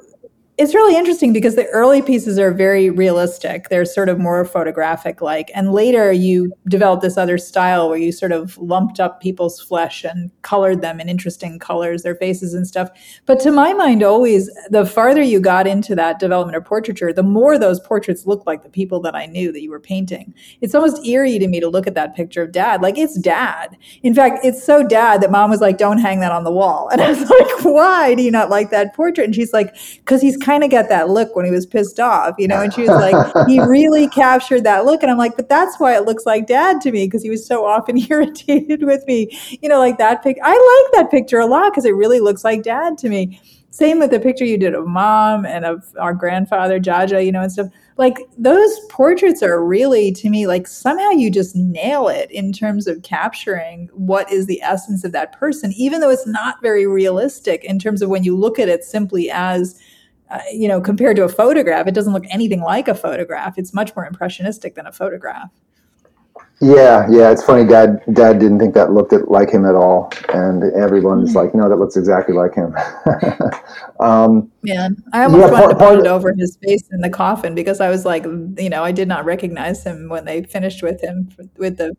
[0.57, 3.69] it's really interesting because the early pieces are very realistic.
[3.69, 5.51] They're sort of more photographic like.
[5.53, 10.03] And later you developed this other style where you sort of lumped up people's flesh
[10.03, 12.89] and colored them in interesting colors, their faces and stuff.
[13.27, 17.21] But to my mind, always the farther you got into that development of portraiture, the
[17.21, 20.33] more those portraits looked like the people that I knew that you were painting.
[20.61, 22.81] It's almost eerie to me to look at that picture of dad.
[22.81, 23.77] Like it's dad.
[24.01, 26.89] In fact, it's so dad that mom was like, don't hang that on the wall.
[26.97, 29.25] And I was like, why do you not like that portrait?
[29.25, 32.33] And she's like, because he's kind of got that look when he was pissed off,
[32.37, 35.03] you know, and she was like, he really captured that look.
[35.03, 37.45] And I'm like, but that's why it looks like dad to me because he was
[37.45, 40.37] so often irritated with me, you know, like that pic.
[40.41, 43.41] I like that picture a lot because it really looks like dad to me.
[43.71, 47.41] Same with the picture you did of mom and of our grandfather, Jaja, you know,
[47.41, 47.67] and stuff.
[47.97, 52.87] Like those portraits are really, to me, like somehow you just nail it in terms
[52.87, 57.65] of capturing what is the essence of that person, even though it's not very realistic
[57.65, 59.77] in terms of when you look at it simply as
[60.29, 63.57] uh, you know, compared to a photograph, it doesn't look anything like a photograph.
[63.57, 65.51] It's much more impressionistic than a photograph.
[66.59, 67.67] Yeah, yeah, it's funny.
[67.67, 71.75] Dad, Dad didn't think that looked like him at all, and everyone's like, "No, that
[71.75, 72.75] looks exactly like him."
[73.99, 77.11] um, Man, I almost yeah, wanted part, to put it over his face in the
[77.11, 80.81] coffin because I was like, you know, I did not recognize him when they finished
[80.81, 81.95] with him with the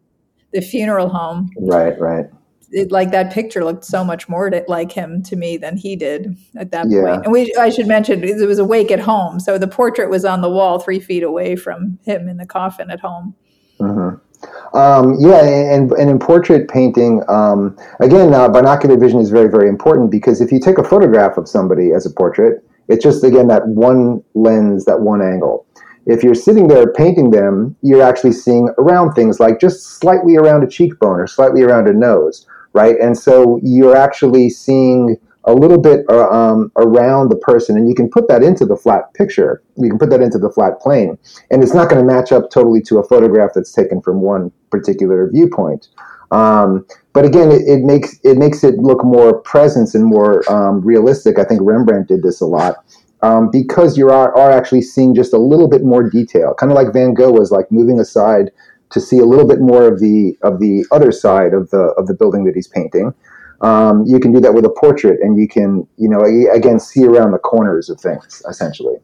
[0.53, 1.51] the funeral home.
[1.57, 2.29] Right, right
[2.71, 5.97] it, like that picture looked so much more to, like him to me than he
[5.97, 7.03] did at that yeah.
[7.03, 7.25] point.
[7.25, 10.25] And we, I should mention, it was a wake at home, so the portrait was
[10.25, 13.35] on the wall, three feet away from him in the coffin at home.
[13.81, 14.77] Mm-hmm.
[14.77, 19.69] Um, yeah, and, and in portrait painting, um, again, uh, binocular vision is very, very
[19.69, 23.49] important because if you take a photograph of somebody as a portrait, it's just, again,
[23.49, 25.67] that one lens, that one angle.
[26.07, 30.63] If you're sitting there painting them, you're actually seeing around things like just slightly around
[30.63, 32.47] a cheekbone or slightly around a nose,
[32.79, 32.95] right?
[33.01, 37.95] And so you're actually seeing a little bit uh, um, around the person, and you
[37.95, 39.63] can put that into the flat picture.
[39.77, 41.19] You can put that into the flat plane,
[41.51, 44.53] and it's not going to match up totally to a photograph that's taken from one
[44.71, 45.89] particular viewpoint.
[46.31, 50.81] Um, but again, it, it, makes it makes it look more presence and more um,
[50.83, 51.41] realistic.
[51.41, 52.77] I think Rembrandt did this a lot
[53.23, 56.77] um, because you are, are actually seeing just a little bit more detail, kind of
[56.77, 58.53] like Van Gogh was like moving aside
[58.91, 62.07] to see a little bit more of the of the other side of the of
[62.07, 63.13] the building that he's painting.
[63.61, 66.21] Um, you can do that with a portrait, and you can, you know,
[66.55, 68.97] again, see around the corners of things, essentially.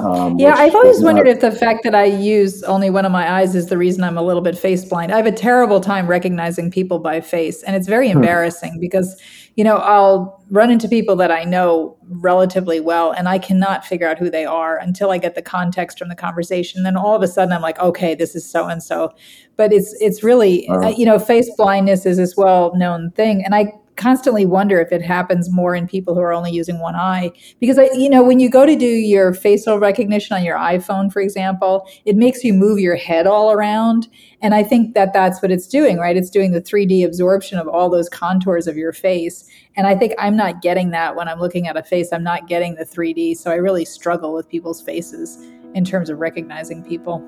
[0.00, 3.12] Um, yeah, I've always wondered not, if the fact that I use only one of
[3.12, 5.12] my eyes is the reason I'm a little bit face blind.
[5.12, 8.18] I have a terrible time recognizing people by face, and it's very hmm.
[8.18, 8.80] embarrassing hmm.
[8.80, 9.20] because,
[9.56, 14.08] you know, I'll run into people that I know relatively well, and I cannot figure
[14.08, 16.84] out who they are until I get the context from the conversation.
[16.84, 19.12] Then all of a sudden, I'm like, okay, this is so and so.
[19.56, 23.54] But it's it's really, uh, you know, face blindness is this well known thing, and
[23.54, 27.30] I constantly wonder if it happens more in people who are only using one eye.
[27.60, 31.12] Because I, you know when you go to do your facial recognition on your iphone
[31.12, 34.08] for example it makes you move your head all around.
[34.40, 36.16] And i think that that's what it's doing right?
[36.16, 39.44] It's doing the 3d absorption of all those contours of your face.
[39.76, 42.12] And i think i'm not getting that when i'm looking at a face.
[42.12, 45.36] I'm not getting the 3d so i really struggle with people's faces
[45.74, 47.22] in terms of recognizing people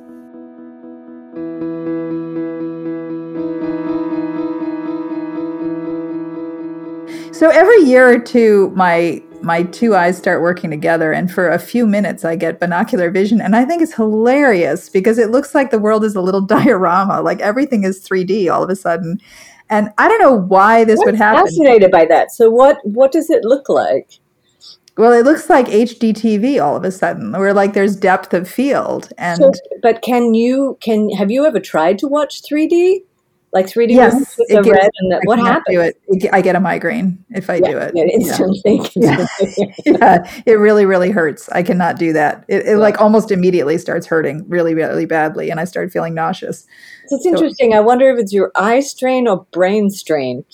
[7.33, 11.59] So every year or two, my my two eyes start working together, and for a
[11.59, 15.71] few minutes, I get binocular vision, and I think it's hilarious because it looks like
[15.71, 19.21] the world is a little diorama, like everything is 3D all of a sudden.
[19.71, 21.45] And I don't know why this I'm would happen.
[21.45, 22.33] Fascinated by that.
[22.33, 24.19] So what what does it look like?
[24.99, 29.11] Well, it looks like HDTV all of a sudden, where like there's depth of field.
[29.17, 33.05] And so, but can you can have you ever tried to watch 3D?
[33.53, 35.93] Like 3D yes, with the red and the, what happens?
[36.09, 36.31] It.
[36.33, 37.93] I get a migraine if I yeah, do it.
[37.97, 38.81] Yeah, instantly.
[38.95, 39.27] Yeah.
[39.85, 40.43] yeah.
[40.47, 41.49] it really, really hurts.
[41.51, 42.45] I cannot do that.
[42.49, 46.67] It, it like almost immediately starts hurting really, really badly, and I start feeling nauseous.
[47.09, 47.75] So It's so, interesting.
[47.75, 50.45] I wonder if it's your eye strain or brain strain.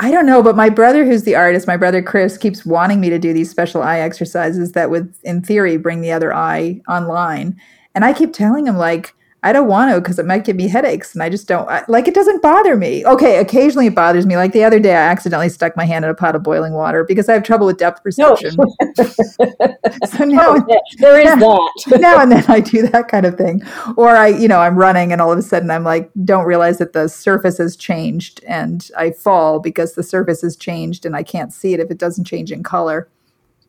[0.00, 3.08] I don't know, but my brother, who's the artist, my brother Chris, keeps wanting me
[3.10, 7.60] to do these special eye exercises that would, in theory, bring the other eye online.
[7.94, 10.68] And I keep telling him, like, I don't want to because it might give me
[10.68, 12.06] headaches, and I just don't I, like.
[12.06, 13.04] It doesn't bother me.
[13.04, 14.36] Okay, occasionally it bothers me.
[14.36, 17.02] Like the other day, I accidentally stuck my hand in a pot of boiling water
[17.02, 18.54] because I have trouble with depth perception.
[18.56, 19.04] No.
[19.04, 22.00] so now oh, there is now, that.
[22.00, 23.62] now and then I do that kind of thing,
[23.96, 26.78] or I, you know, I'm running and all of a sudden I'm like, don't realize
[26.78, 31.24] that the surface has changed, and I fall because the surface has changed, and I
[31.24, 33.08] can't see it if it doesn't change in color.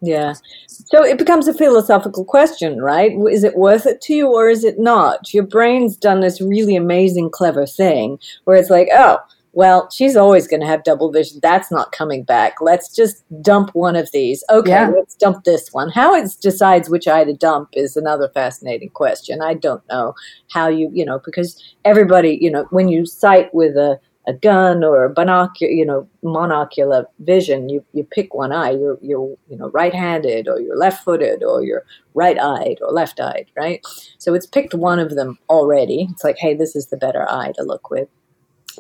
[0.04, 0.34] Yeah.
[0.68, 3.14] So it becomes a philosophical question, right?
[3.32, 5.34] Is it worth it to you or is it not?
[5.34, 9.20] Your brain's done this really amazing, clever thing where it's like, oh,
[9.54, 11.40] well, she's always going to have double vision.
[11.42, 12.60] That's not coming back.
[12.60, 14.44] Let's just dump one of these.
[14.50, 14.90] Okay, yeah.
[14.90, 15.90] let's dump this one.
[15.90, 19.42] How it decides which eye to dump is another fascinating question.
[19.42, 20.16] I don't know
[20.52, 24.84] how you, you know, because everybody, you know, when you sight with a a gun
[24.84, 28.72] or a binocular, you know, monocular vision, you, you pick one eye.
[28.72, 33.86] You're, you're, you know, right-handed or you're left-footed or you're right-eyed or left-eyed, right?
[34.18, 36.08] So it's picked one of them already.
[36.12, 38.08] It's like, hey, this is the better eye to look with.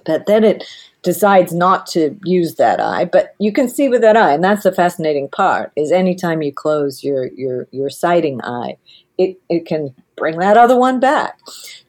[0.05, 0.63] But then it
[1.03, 4.63] decides not to use that eye, but you can see with that eye, and that's
[4.63, 5.71] the fascinating part.
[5.75, 8.77] Is anytime you close your your your sighting eye,
[9.19, 11.37] it it can bring that other one back.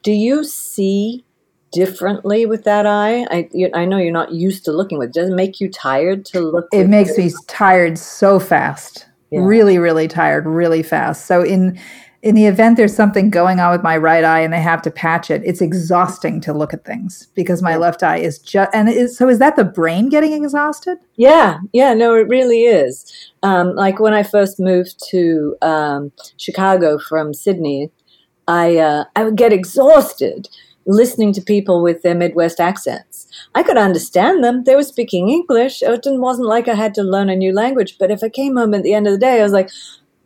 [0.02, 1.24] Do you see
[1.74, 3.26] differently with that eye?
[3.30, 5.12] I you, I know you're not used to looking with.
[5.12, 6.66] Does it make you tired to look?
[6.72, 9.06] It makes me tired so fast.
[9.30, 9.40] Yeah.
[9.40, 11.26] Really, really tired, really fast.
[11.26, 11.78] So in
[12.24, 14.90] in the event there's something going on with my right eye and they have to
[14.90, 17.76] patch it, it's exhausting to look at things because my yeah.
[17.76, 18.70] left eye is just.
[18.72, 20.96] And is, so, is that the brain getting exhausted?
[21.16, 23.30] Yeah, yeah, no, it really is.
[23.42, 27.90] Um, like when I first moved to um, Chicago from Sydney,
[28.48, 30.48] I uh, I would get exhausted
[30.86, 33.26] listening to people with their Midwest accents.
[33.54, 34.64] I could understand them.
[34.64, 35.82] They were speaking English.
[35.82, 37.96] It wasn't like I had to learn a new language.
[37.98, 39.70] But if I came home at the end of the day, I was like,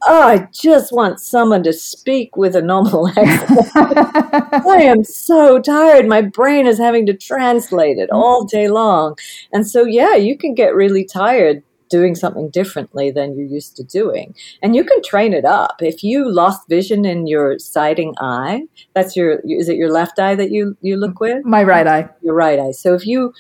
[0.07, 3.68] oh, I just want someone to speak with a normal accent.
[3.74, 6.07] I am so tired.
[6.07, 8.16] My brain is having to translate it mm-hmm.
[8.16, 9.16] all day long.
[9.53, 13.84] And so, yeah, you can get really tired doing something differently than you're used to
[13.84, 14.34] doing.
[14.62, 15.76] And you can train it up.
[15.80, 18.62] If you lost vision in your sighting eye,
[18.95, 21.45] that's your is it your left eye that you you look with?
[21.45, 22.09] My right eye.
[22.22, 22.72] Your right eye.
[22.72, 23.32] So if you,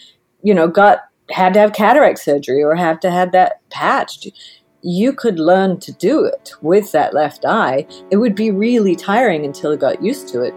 [0.42, 4.28] you know, got had to have cataract surgery or have to have that patched,
[4.82, 7.86] you could learn to do it with that left eye.
[8.10, 10.54] It would be really tiring until you got used to it.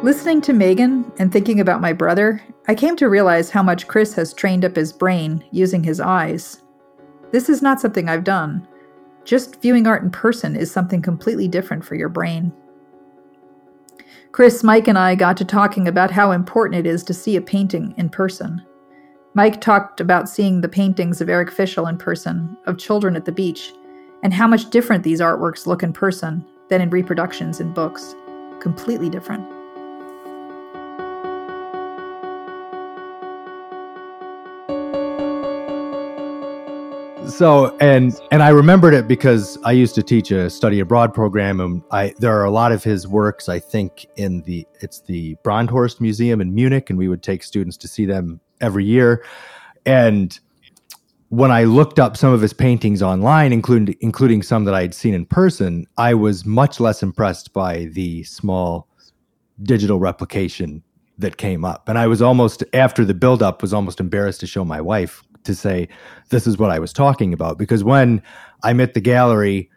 [0.00, 4.14] Listening to Megan and thinking about my brother, I came to realize how much Chris
[4.14, 6.62] has trained up his brain using his eyes.
[7.32, 8.66] This is not something I've done.
[9.24, 12.52] Just viewing art in person is something completely different for your brain.
[14.30, 17.42] Chris, Mike, and I got to talking about how important it is to see a
[17.42, 18.64] painting in person.
[19.34, 23.32] Mike talked about seeing the paintings of Eric Fischl in person, of children at the
[23.32, 23.72] beach,
[24.22, 28.14] and how much different these artworks look in person than in reproductions in books.
[28.60, 29.57] Completely different.
[37.28, 41.60] So and and I remembered it because I used to teach a study abroad program,
[41.60, 43.48] and I there are a lot of his works.
[43.48, 47.76] I think in the it's the Brandhorst Museum in Munich, and we would take students
[47.78, 49.24] to see them every year.
[49.86, 50.38] And
[51.28, 54.94] when I looked up some of his paintings online, including including some that I had
[54.94, 58.88] seen in person, I was much less impressed by the small
[59.62, 60.82] digital replication
[61.18, 61.88] that came up.
[61.88, 65.54] And I was almost after the buildup was almost embarrassed to show my wife to
[65.54, 65.88] say
[66.28, 68.22] this is what I was talking about because when
[68.62, 69.70] I'm at the gallery,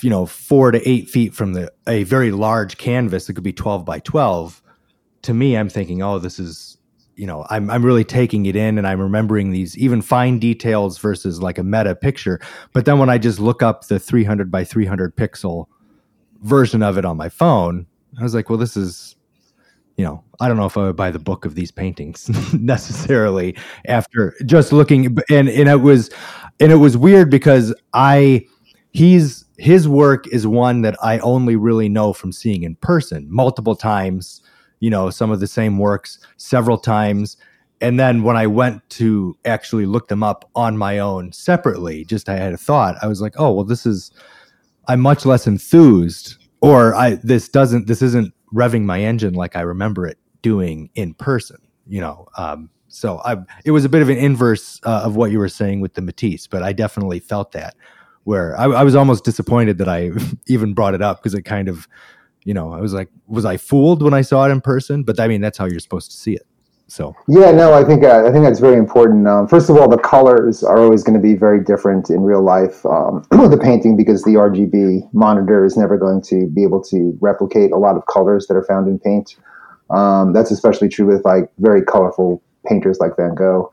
[0.00, 3.52] you know, four to eight feet from the a very large canvas that could be
[3.52, 4.62] twelve by twelve,
[5.22, 6.76] to me, I'm thinking, oh, this is
[7.16, 10.98] you know, I'm I'm really taking it in and I'm remembering these even fine details
[10.98, 12.40] versus like a meta picture.
[12.72, 15.66] But then when I just look up the 300 by 300 pixel
[16.42, 17.86] version of it on my phone,
[18.18, 19.16] I was like, well, this is
[19.96, 23.56] you know, I don't know if I would buy the book of these paintings necessarily
[23.86, 26.10] after just looking and and it was
[26.60, 28.46] and it was weird because I
[28.92, 33.74] he's his work is one that I only really know from seeing in person multiple
[33.74, 34.42] times,
[34.80, 37.36] you know, some of the same works several times.
[37.80, 42.28] And then when I went to actually look them up on my own separately, just
[42.28, 44.10] I had a thought, I was like, oh, well, this is,
[44.88, 49.60] I'm much less enthused, or I, this doesn't, this isn't revving my engine like I
[49.60, 51.58] remember it doing in person.
[51.86, 55.30] You know, um, so I it was a bit of an inverse uh, of what
[55.30, 57.76] you were saying with the Matisse, but I definitely felt that.
[58.24, 60.10] Where I, I was almost disappointed that I
[60.48, 61.86] even brought it up because it kind of,
[62.44, 65.04] you know, I was like, was I fooled when I saw it in person?
[65.04, 66.46] But I mean, that's how you're supposed to see it.
[66.88, 69.26] So yeah, no, I think uh, I think that's very important.
[69.26, 72.42] Um, first of all, the colors are always going to be very different in real
[72.42, 77.16] life um, the painting because the RGB monitor is never going to be able to
[77.20, 79.36] replicate a lot of colors that are found in paint.
[79.90, 83.72] Um, that's especially true with like very colorful painters like Van Gogh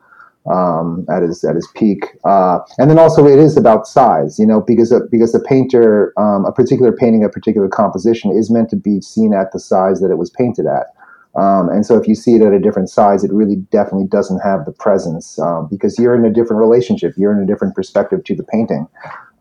[0.51, 2.05] um, at his at his peak.
[2.23, 6.13] Uh, and then also it is about size, you know, because a, because a painter,
[6.17, 9.99] um, a particular painting, a particular composition is meant to be seen at the size
[10.01, 10.87] that it was painted at.
[11.35, 14.39] Um, and so if you see it at a different size, it really definitely doesn't
[14.39, 17.13] have the presence um, because you're in a different relationship.
[17.17, 18.87] You're in a different perspective to the painting.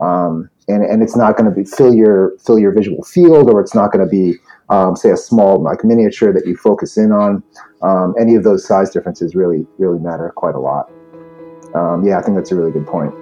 [0.00, 3.74] Um, and, and it's not going to fill your fill your visual field or it's
[3.74, 4.38] not going to be
[4.68, 7.42] um, say a small like miniature that you focus in on
[7.82, 10.90] um, any of those size differences really really matter quite a lot
[12.04, 13.12] yeah i think that's a really good point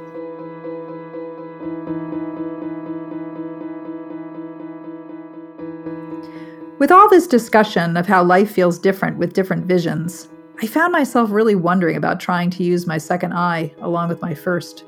[6.80, 10.30] With all this discussion of how life feels different with different visions,
[10.62, 14.32] I found myself really wondering about trying to use my second eye along with my
[14.32, 14.86] first.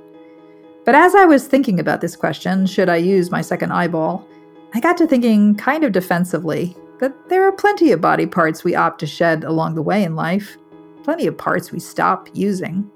[0.86, 4.26] But as I was thinking about this question, should I use my second eyeball,
[4.72, 8.74] I got to thinking kind of defensively that there are plenty of body parts we
[8.74, 10.56] opt to shed along the way in life,
[11.02, 12.90] plenty of parts we stop using.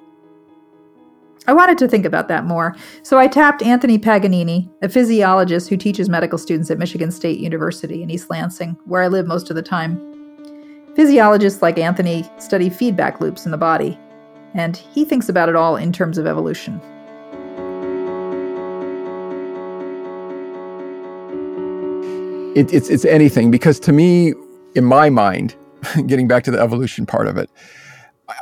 [1.49, 2.75] I wanted to think about that more,
[3.05, 8.03] so I tapped Anthony Paganini, a physiologist who teaches medical students at Michigan State University
[8.03, 9.97] in East Lansing, where I live most of the time.
[10.97, 13.97] Physiologists like Anthony study feedback loops in the body,
[14.55, 16.81] and he thinks about it all in terms of evolution.
[22.57, 24.35] It, it's, it's anything because to me,
[24.75, 25.55] in my mind,
[26.07, 27.51] getting back to the evolution part of it,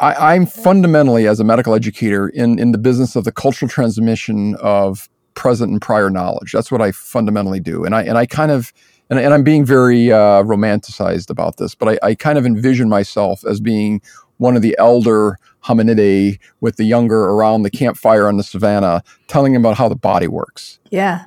[0.00, 4.54] I, am fundamentally, as a medical educator, in, in the business of the cultural transmission
[4.56, 6.52] of present and prior knowledge.
[6.52, 7.84] That's what I fundamentally do.
[7.84, 8.72] And I, and I kind of,
[9.10, 12.88] and, and I'm being very uh, romanticized about this, but I, I kind of envision
[12.88, 14.00] myself as being
[14.38, 19.52] one of the elder hominidae with the younger around the campfire on the savannah, telling
[19.52, 20.78] them about how the body works.
[20.90, 21.26] Yeah.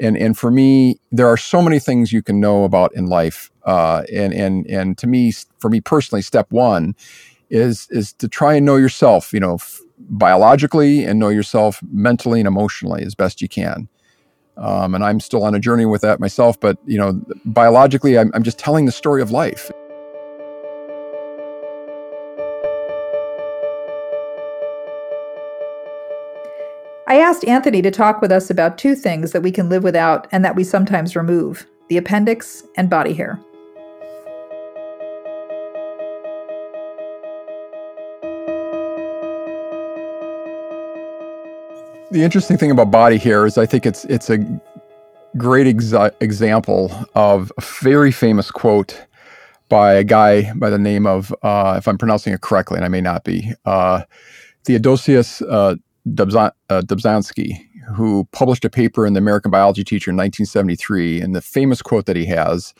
[0.00, 3.50] And, and for me, there are so many things you can know about in life
[3.68, 6.94] Uh, and and and to me, for me personally, step one
[7.50, 9.32] is is to try and know yourself.
[9.32, 13.88] You know, f- biologically and know yourself mentally and emotionally as best you can.
[14.56, 16.58] Um, and I'm still on a journey with that myself.
[16.58, 19.70] But you know, biologically, I'm, I'm just telling the story of life.
[27.08, 30.26] I asked Anthony to talk with us about two things that we can live without
[30.30, 33.40] and that we sometimes remove the appendix and body hair.
[42.10, 44.38] The interesting thing about body hair is I think it's it's a
[45.36, 49.04] great exa- example of a very famous quote
[49.68, 52.88] by a guy by the name of, uh, if I'm pronouncing it correctly, and I
[52.88, 54.04] may not be, uh,
[54.64, 55.74] Theodosius uh,
[56.08, 61.20] Dobzhan- uh, Dobzhansky, who published a paper in the American Biology Teacher in 1973.
[61.20, 62.72] And the famous quote that he has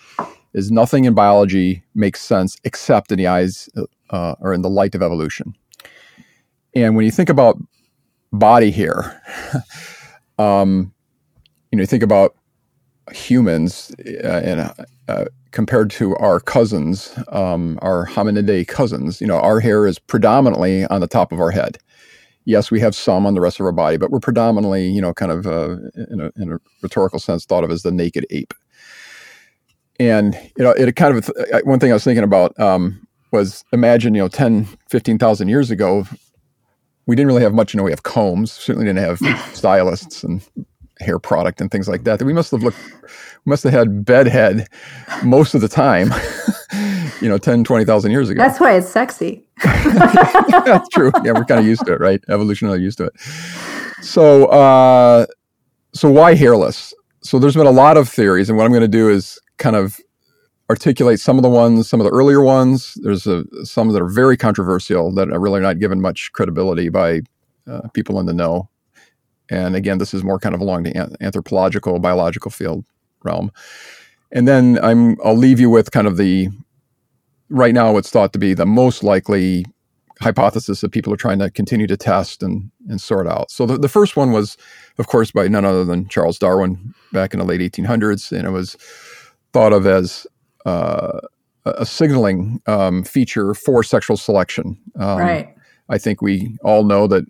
[0.55, 3.69] is Nothing in biology makes sense except in the eyes
[4.11, 5.55] uh, or in the light of evolution.
[6.75, 7.59] And when you think about
[8.33, 9.21] body here.
[10.39, 10.93] um,
[11.73, 12.35] you know, think about
[13.13, 19.61] humans uh, and uh, compared to our cousins, um, our hominidae cousins, you know, our
[19.61, 21.79] hair is predominantly on the top of our head.
[22.45, 25.13] Yes, we have some on the rest of our body, but we're predominantly, you know,
[25.13, 25.77] kind of uh,
[26.11, 28.55] in, a, in, a, rhetorical sense, thought of as the naked ape.
[30.01, 33.65] And, you know, it kind of, uh, one thing I was thinking about um, was
[33.73, 36.07] imagine, you know, 10, 15,000 years ago,
[37.09, 39.19] we didn't really have much, you know, we have combs, certainly didn't have
[39.55, 40.47] stylists and
[41.01, 42.19] hair product and things like that.
[42.19, 42.79] That we must have looked,
[43.45, 44.69] we must have had bedhead
[45.25, 46.13] most of the time,
[47.23, 48.43] you know, 10, 20,000 years ago.
[48.43, 49.49] That's why it's sexy.
[49.65, 51.11] That's true.
[51.25, 52.21] Yeah, we're kind of used to it, right?
[52.29, 53.19] Evolutionarily used to it.
[54.03, 55.27] So, uh,
[55.95, 56.93] so why hairless?
[57.23, 59.77] So there's been a lot of theories, and what I'm going to do is kind
[59.77, 59.99] of
[60.71, 62.95] articulate some of the ones, some of the earlier ones.
[63.03, 67.23] There's a, some that are very controversial that are really not given much credibility by
[67.67, 68.69] uh, people in the know.
[69.51, 72.85] And again, this is more kind of along the anthropological, biological field
[73.25, 73.51] realm.
[74.31, 76.49] And then I'm I'll leave you with kind of the
[77.49, 79.65] right now what's thought to be the most likely
[80.21, 83.51] hypothesis that people are trying to continue to test and, and sort out.
[83.51, 84.57] So the, the first one was,
[84.99, 88.51] of course, by none other than Charles Darwin back in the late 1800s, and it
[88.51, 88.77] was
[89.53, 90.27] thought of as
[90.69, 91.21] uh,
[91.65, 94.79] a signaling um, feature for sexual selection.
[94.99, 95.55] Um, right.
[95.89, 97.25] I think we all know that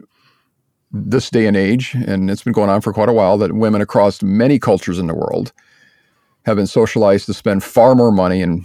[0.90, 3.80] this day and age, and it's been going on for quite a while, that women
[3.80, 5.52] across many cultures in the world
[6.44, 8.64] have been socialized to spend far more money and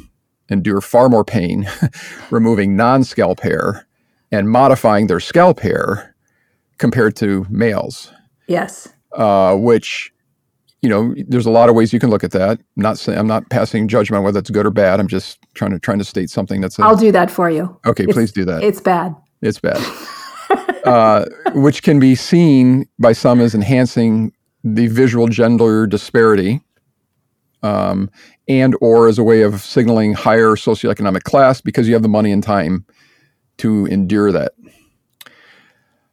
[0.49, 1.67] endure far more pain
[2.31, 3.85] removing non scalp hair
[4.31, 6.15] and modifying their scalp hair
[6.77, 8.11] compared to males.
[8.47, 8.87] Yes.
[9.11, 10.12] Uh, which,
[10.83, 12.59] you know, there's a lot of ways you can look at that.
[12.59, 14.99] I'm not saying I'm not passing judgment on whether it's good or bad.
[14.99, 16.77] I'm just trying to trying to state something that's.
[16.77, 17.79] i will do that for you.
[17.85, 18.61] Okay, it's, please do that.
[18.61, 19.15] It's bad.
[19.41, 19.81] It's bad.
[20.85, 24.33] uh, which can be seen by some as enhancing
[24.65, 26.59] the visual gender disparity
[27.63, 28.11] um,
[28.49, 32.33] and or as a way of signaling higher socioeconomic class because you have the money
[32.33, 32.85] and time
[33.57, 34.51] to endure that.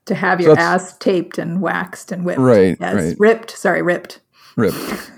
[0.07, 2.39] To have your so ass taped and waxed and whipped.
[2.41, 2.95] Right, yes.
[2.95, 3.17] right.
[3.19, 3.51] Ripped.
[3.51, 4.21] Sorry, ripped.
[4.61, 5.11] Ripped.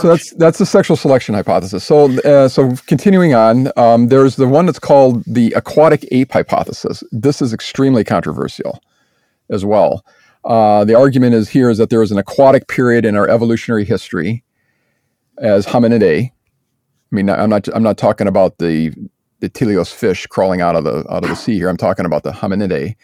[0.00, 1.84] so that's that's the sexual selection hypothesis.
[1.84, 7.02] So uh, so continuing on, um, there's the one that's called the aquatic ape hypothesis.
[7.12, 8.80] This is extremely controversial
[9.50, 10.04] as well.
[10.44, 13.84] Uh, the argument is here is that there is an aquatic period in our evolutionary
[13.84, 14.44] history
[15.38, 16.30] as hominidae.
[16.30, 18.92] I mean, I'm not I'm not talking about the
[19.40, 21.68] the teleost fish crawling out of the out of the sea here.
[21.68, 22.94] I'm talking about the hominidae.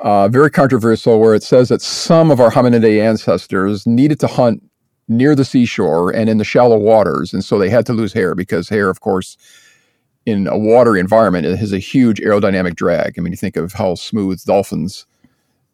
[0.00, 4.62] Uh, very controversial, where it says that some of our hominidae ancestors needed to hunt
[5.08, 8.34] near the seashore and in the shallow waters, and so they had to lose hair
[8.34, 9.36] because hair, of course,
[10.24, 13.18] in a watery environment, it has a huge aerodynamic drag.
[13.18, 15.04] I mean, you think of how smooth dolphins'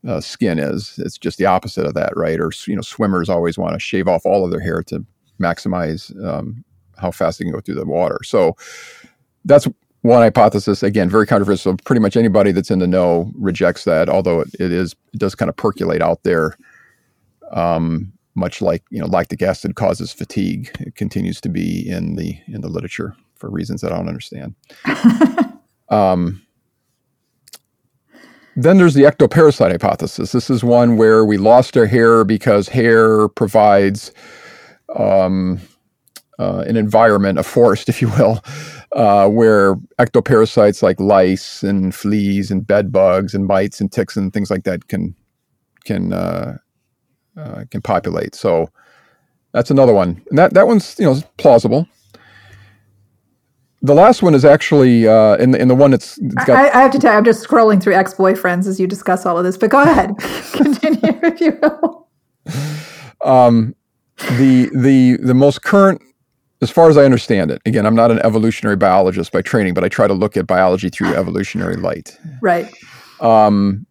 [0.09, 2.41] uh, skin is; it's just the opposite of that, right?
[2.41, 5.05] Or you know, swimmers always want to shave off all of their hair to
[5.41, 6.65] maximize um,
[6.97, 8.19] how fast they can go through the water.
[8.25, 8.57] So
[9.45, 9.69] that's
[10.07, 10.83] one hypothesis.
[10.83, 11.77] Again, very controversial.
[11.85, 15.35] Pretty much anybody that's in the know rejects that, although it, it is it does
[15.35, 16.57] kind of percolate out there.
[17.53, 20.71] Um, much like you know, lactic acid causes fatigue.
[20.81, 24.55] It continues to be in the in the literature for reasons that I don't understand.
[25.89, 26.43] um,
[28.57, 30.33] then there's the ectoparasite hypothesis.
[30.33, 34.13] This is one where we lost our hair because hair provides
[34.97, 35.61] um,
[36.39, 38.43] uh, an environment, a forest, if you will,
[38.93, 44.33] uh, where ectoparasites like lice and fleas and bed bugs and mites and ticks and
[44.33, 45.15] things like that can
[45.85, 46.59] can uh,
[47.37, 48.35] uh can populate.
[48.35, 48.71] So
[49.53, 51.89] that's another one, and that that one's you know plausible.
[53.83, 56.19] the last one is actually uh, in the in the one that's.
[56.45, 58.87] got, I, I, have to tell you, I'm just scrolling through ex boyfriends as you
[58.87, 59.57] discuss all of this.
[59.57, 60.17] But go ahead,
[60.53, 62.09] continue if you will.
[63.23, 63.75] Um,
[64.17, 66.03] the the the most current,
[66.63, 67.61] as far as I understand it.
[67.67, 70.89] Again, I'm not an evolutionary biologist by training, but I try to look at biology
[70.89, 72.19] through evolutionary light.
[72.41, 72.73] Right.
[73.21, 73.87] Um,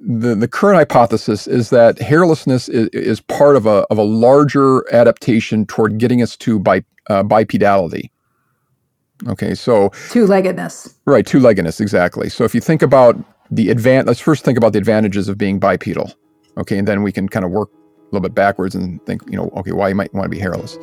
[0.00, 4.84] the the current hypothesis is that hairlessness is, is part of a of a larger
[4.94, 8.10] adaptation toward getting us to bi, uh, bipedality.
[9.26, 10.94] Okay, so two-leggedness.
[11.04, 12.28] Right, two-leggedness exactly.
[12.28, 13.16] So if you think about
[13.50, 16.12] the advan let's first think about the advantages of being bipedal.
[16.56, 19.36] Okay, and then we can kind of work a little bit backwards and think, you
[19.36, 20.78] know, okay, why you might want to be hairless.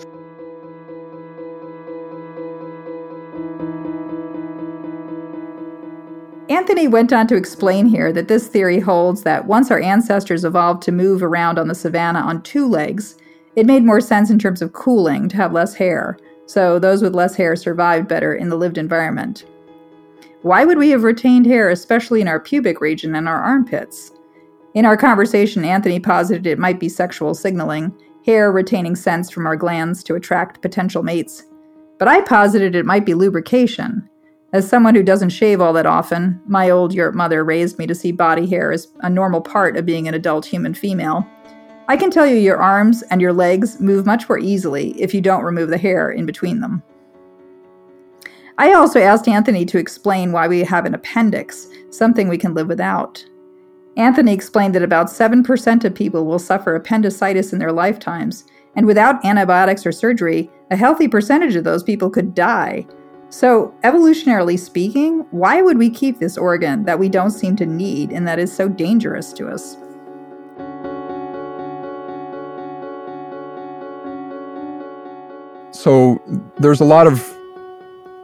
[6.48, 10.84] Anthony went on to explain here that this theory holds that once our ancestors evolved
[10.84, 13.18] to move around on the savannah on two legs,
[13.56, 17.16] it made more sense in terms of cooling to have less hair, so those with
[17.16, 19.46] less hair survived better in the lived environment.
[20.44, 24.12] Why would we have retained hair, especially in our pubic region and our armpits?
[24.76, 27.92] In our conversation, Anthony posited it might be sexual signaling,
[28.24, 31.46] hair retaining scents from our glands to attract potential mates.
[31.98, 34.08] But I posited it might be lubrication.
[34.56, 37.94] As someone who doesn't shave all that often, my old Europe mother raised me to
[37.94, 41.28] see body hair as a normal part of being an adult human female.
[41.90, 45.20] I can tell you your arms and your legs move much more easily if you
[45.20, 46.82] don't remove the hair in between them.
[48.58, 52.70] I also asked Anthony to explain why we have an appendix, something we can live
[52.70, 53.26] without.
[53.98, 58.46] Anthony explained that about 7% of people will suffer appendicitis in their lifetimes,
[58.78, 62.88] and without antibiotics or surgery, a healthy percentage of those people could die.
[63.36, 68.14] So, evolutionarily speaking, why would we keep this organ that we don't seem to need
[68.14, 69.74] and that is so dangerous to us?
[75.78, 76.22] So,
[76.60, 77.30] there's a lot of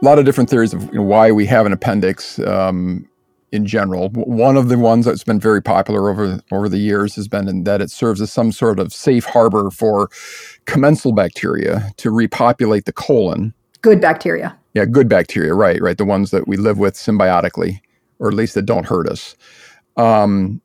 [0.00, 3.06] lot of different theories of you know, why we have an appendix um,
[3.52, 4.08] in general.
[4.14, 7.64] One of the ones that's been very popular over over the years has been in
[7.64, 10.08] that it serves as some sort of safe harbor for
[10.64, 13.52] commensal bacteria to repopulate the colon.
[13.82, 14.56] Good bacteria.
[14.74, 15.98] Yeah, good bacteria, right, right.
[15.98, 17.80] The ones that we live with symbiotically,
[18.18, 19.36] or at least that don't hurt us.
[19.96, 20.62] Um,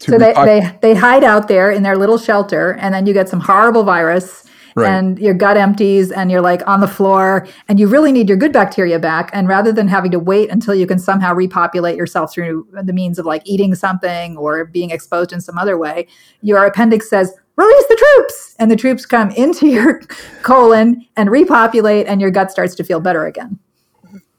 [0.00, 3.28] so they, they, they hide out there in their little shelter, and then you get
[3.28, 4.47] some horrible virus,
[4.78, 4.92] right.
[4.92, 8.38] and your gut empties, and you're like on the floor, and you really need your
[8.38, 9.30] good bacteria back.
[9.32, 13.18] And rather than having to wait until you can somehow repopulate yourself through the means
[13.18, 16.06] of like eating something or being exposed in some other way,
[16.42, 20.00] your appendix says, release the troops and the troops come into your
[20.42, 23.58] colon and repopulate and your gut starts to feel better again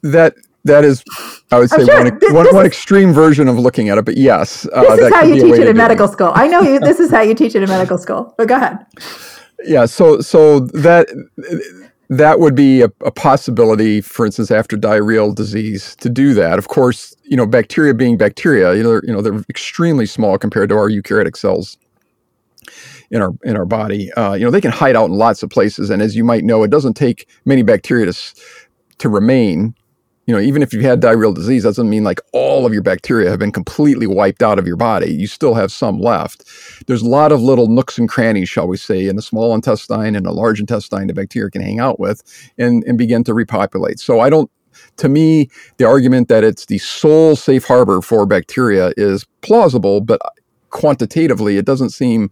[0.02, 0.34] that
[0.64, 1.04] that is
[1.52, 2.04] i would say sure.
[2.04, 4.82] one, this, one, this one is, extreme version of looking at it but yes uh,
[4.96, 6.12] this is how you teach it in medical it.
[6.12, 8.56] school i know you this is how you teach it in medical school but go
[8.56, 8.86] ahead
[9.64, 11.08] yeah so so that
[12.10, 16.58] that would be a, a, possibility, for instance, after diarrheal disease to do that.
[16.58, 20.70] Of course, you know, bacteria being bacteria, you know, you know, they're extremely small compared
[20.70, 21.78] to our eukaryotic cells
[23.12, 24.12] in our in our body.
[24.14, 26.44] Uh, you know, they can hide out in lots of places, and as you might
[26.44, 28.36] know, it doesn't take many bacteria to
[28.98, 29.76] to remain.
[30.30, 33.32] You know, even if you've had diarrheal disease, doesn't mean like all of your bacteria
[33.32, 35.12] have been completely wiped out of your body.
[35.12, 36.44] You still have some left.
[36.86, 40.16] There's a lot of little nooks and crannies, shall we say, in the small intestine
[40.16, 42.22] and the large intestine the bacteria can hang out with
[42.60, 44.00] and, and begin to repopulate.
[44.00, 44.52] So I don't
[44.98, 50.22] to me, the argument that it's the sole safe harbor for bacteria is plausible, but
[50.70, 52.30] quantitatively, it doesn't seem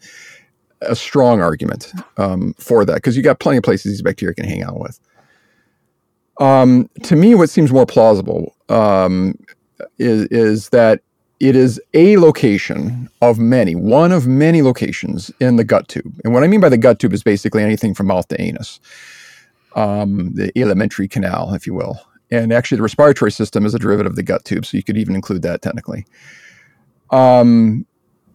[0.82, 4.45] a strong argument um, for that because you got plenty of places these bacteria can
[4.45, 5.00] hang out with.
[6.39, 9.35] Um, to me, what seems more plausible um,
[9.97, 11.01] is, is that
[11.39, 16.19] it is a location of many, one of many locations in the gut tube.
[16.23, 18.79] And what I mean by the gut tube is basically anything from mouth to anus,
[19.75, 21.99] um, the alimentary canal, if you will.
[22.31, 24.97] And actually, the respiratory system is a derivative of the gut tube, so you could
[24.97, 26.05] even include that technically.
[27.11, 27.85] Um,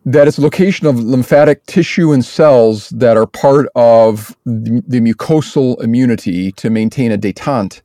[0.05, 5.81] that it's location of lymphatic tissue and cells that are part of the, the mucosal
[5.83, 7.81] immunity to maintain a detente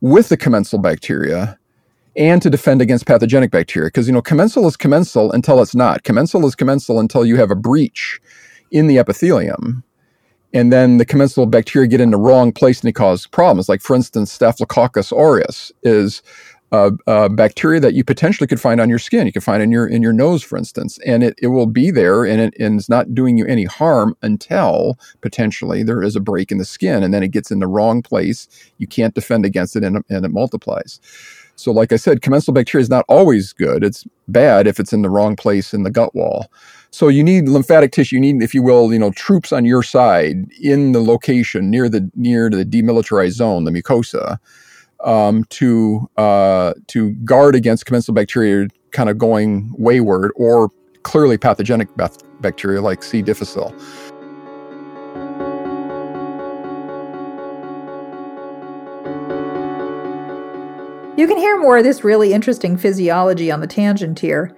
[0.00, 1.58] with the commensal bacteria
[2.16, 3.88] and to defend against pathogenic bacteria.
[3.88, 6.04] Because, you know, commensal is commensal until it's not.
[6.04, 8.20] Commensal is commensal until you have a breach
[8.70, 9.82] in the epithelium.
[10.52, 13.68] And then the commensal bacteria get in the wrong place and cause problems.
[13.68, 16.22] Like, for instance, Staphylococcus aureus is
[16.74, 19.26] uh, uh, bacteria that you potentially could find on your skin.
[19.26, 21.90] You could find in your in your nose, for instance, and it, it will be
[21.90, 26.20] there and, it, and it's not doing you any harm until potentially there is a
[26.20, 28.48] break in the skin, and then it gets in the wrong place.
[28.78, 31.00] You can't defend against it, and, and it multiplies.
[31.56, 33.84] So, like I said, commensal bacteria is not always good.
[33.84, 36.50] It's bad if it's in the wrong place in the gut wall.
[36.90, 38.16] So you need lymphatic tissue.
[38.16, 41.88] You need, if you will, you know, troops on your side in the location near
[41.88, 44.38] the near the demilitarized zone, the mucosa,
[45.04, 50.70] um, to uh, to guard against commensal bacteria kind of going wayward or
[51.02, 51.88] clearly pathogenic
[52.40, 53.22] bacteria like C.
[53.22, 53.74] difficile.
[61.16, 64.56] You can hear more of this really interesting physiology on the tangent here.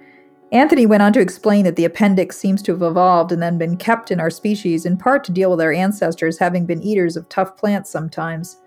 [0.51, 3.77] Anthony went on to explain that the appendix seems to have evolved and then been
[3.77, 7.27] kept in our species in part to deal with our ancestors having been eaters of
[7.29, 8.57] tough plants sometimes.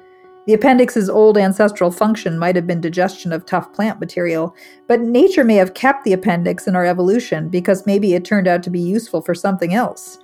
[0.51, 4.53] The appendix's old ancestral function might have been digestion of tough plant material,
[4.89, 8.65] but nature may have kept the appendix in our evolution because maybe it turned out
[8.65, 10.19] to be useful for something else,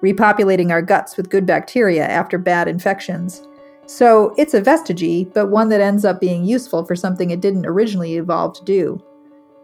[0.00, 3.48] repopulating our guts with good bacteria after bad infections.
[3.86, 7.66] So it's a vestige, but one that ends up being useful for something it didn't
[7.66, 9.02] originally evolve to do.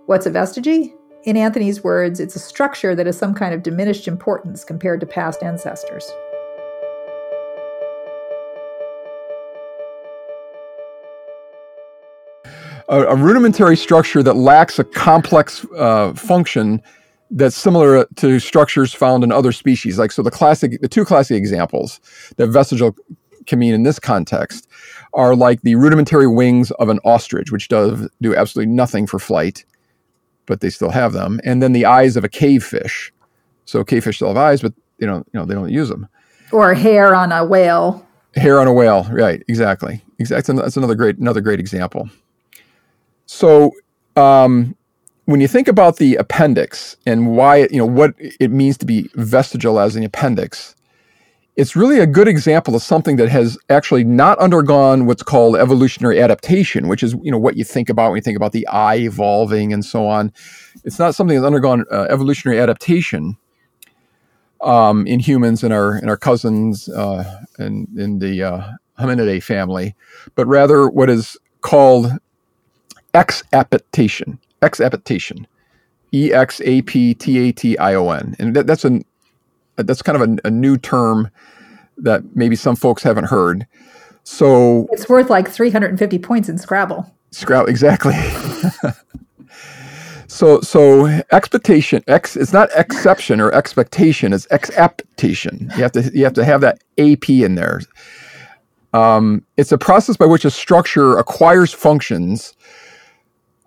[0.07, 0.91] What's a vestige?
[1.27, 5.07] In Anthony's words, it's a structure that has some kind of diminished importance compared to
[5.07, 6.11] past ancestors.
[12.89, 16.83] A, a rudimentary structure that lacks a complex uh, function
[17.31, 19.99] that's similar to structures found in other species.
[19.99, 22.01] Like so, the classic, the two classic examples
[22.37, 22.97] that vestigial
[23.47, 24.69] can mean in this context
[25.15, 29.65] are like the rudimentary wings of an ostrich, which does do absolutely nothing for flight,
[30.47, 31.41] but they still have them.
[31.45, 33.13] And then the eyes of a cavefish.
[33.65, 36.09] So cavefish still have eyes, but you know, you know, they don't use them.
[36.53, 38.07] Or hair on a whale.
[38.35, 39.43] Hair on a whale, right?
[39.49, 40.03] Exactly.
[40.19, 40.55] Exactly.
[40.57, 42.09] That's another great, another great example.
[43.29, 43.73] So,
[44.17, 44.75] um,
[45.27, 49.11] when you think about the appendix and why, you know, what it means to be
[49.15, 50.75] vestigial as an appendix,
[51.55, 56.23] it's really a good example of something that has actually not undergone what's called evolutionary
[56.23, 58.97] adaptation, which is you know what you think about when you think about the eye
[58.97, 60.33] evolving and so on.
[60.85, 63.37] It's not something that's undergone uh, evolutionary adaptation
[64.63, 69.95] um, in humans and our and our cousins uh, and in the uh, Hominidae family,
[70.35, 72.11] but rather what is called
[73.19, 74.39] exaptation.
[74.63, 75.47] Exaptation.
[76.15, 79.05] E X A P T A T I O N, and that, that's an
[79.77, 81.31] that's kind of a, a new term
[81.99, 83.67] that maybe some folks haven't heard.
[84.25, 87.13] So it's worth like 350 points in Scrabble.
[87.31, 88.15] Scrabble, exactly.
[90.27, 96.23] so so expectation ex it's not exception or expectation it's exaptation you have to you
[96.23, 97.81] have to have that ap in there
[98.93, 102.55] um, it's a process by which a structure acquires functions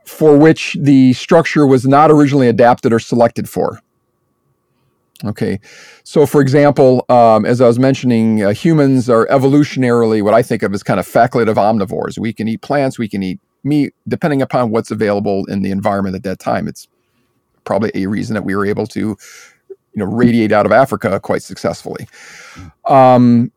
[0.05, 3.79] for which the structure was not originally adapted or selected for
[5.23, 5.59] Okay,
[6.03, 10.63] so for example, um, as I was mentioning, uh, humans are evolutionarily what I think
[10.63, 12.17] of as kind of facultative omnivores.
[12.17, 16.15] We can eat plants, we can eat meat, depending upon what's available in the environment
[16.15, 16.67] at that time.
[16.67, 16.87] It's
[17.65, 19.17] probably a reason that we were able to, you
[19.95, 22.07] know, radiate out of Africa quite successfully.
[22.85, 23.51] Um,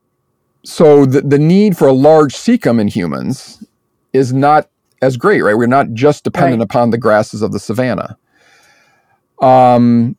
[0.64, 3.64] so the the need for a large cecum in humans
[4.12, 4.68] is not
[5.04, 5.56] as great, right?
[5.56, 6.64] We're not just dependent right.
[6.64, 8.16] upon the grasses of the savannah.
[9.40, 10.16] Um,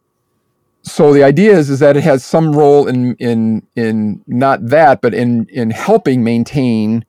[0.84, 5.02] so the idea is is that it has some role in in in not that,
[5.02, 7.06] but in in helping maintain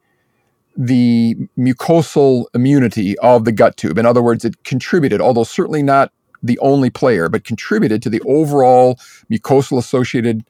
[0.77, 3.99] the mucosal immunity of the gut tube.
[3.99, 6.13] In other words, it contributed, although certainly not
[6.43, 8.99] the only player, but contributed to the overall
[9.31, 10.45] mucosal associated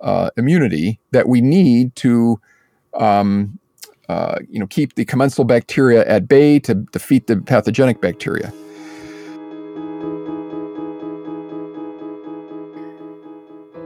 [0.00, 2.40] uh, immunity that we need to,
[2.94, 3.58] um,
[4.10, 8.52] uh, you know, keep the commensal bacteria at bay to defeat the pathogenic bacteria.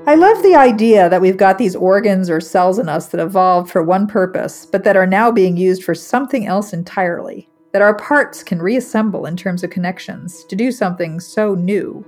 [0.07, 3.71] I love the idea that we've got these organs or cells in us that evolved
[3.71, 7.47] for one purpose, but that are now being used for something else entirely.
[7.73, 12.03] That our parts can reassemble in terms of connections to do something so new.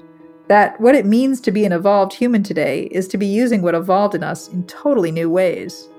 [0.49, 3.75] That what it means to be an evolved human today is to be using what
[3.75, 5.91] evolved in us in totally new ways.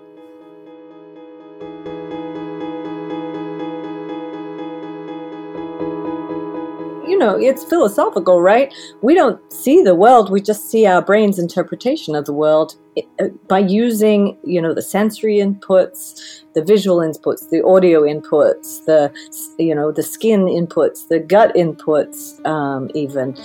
[7.07, 8.73] You know, it's philosophical, right?
[9.01, 12.75] We don't see the world, we just see our brain's interpretation of the world
[13.19, 19.13] uh, by using, you know, the sensory inputs, the visual inputs, the audio inputs, the,
[19.57, 23.35] you know, the skin inputs, the gut inputs, um, even.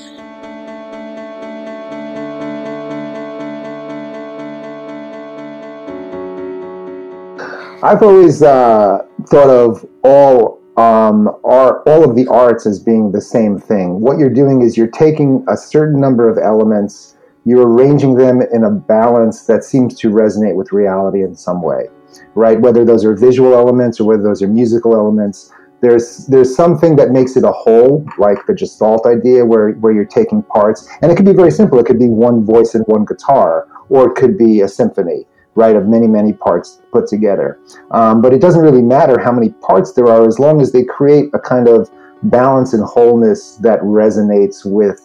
[7.85, 13.21] I've always uh, thought of all um, are all of the arts as being the
[13.21, 14.01] same thing.
[14.01, 18.65] What you're doing is you're taking a certain number of elements, you're arranging them in
[18.65, 21.89] a balance that seems to resonate with reality in some way,
[22.35, 22.61] right?
[22.61, 25.53] Whether those are visual elements or whether those are musical elements,
[25.83, 30.05] there's there's something that makes it a whole, like the Gestalt idea, where where you're
[30.05, 31.79] taking parts, and it could be very simple.
[31.81, 35.77] It could be one voice and one guitar, or it could be a symphony, right,
[35.77, 37.59] of many many parts put together.
[37.91, 40.85] Um, but it doesn't really matter how many parts there are, as long as they
[40.85, 41.91] create a kind of
[42.25, 45.01] balance and wholeness that resonates with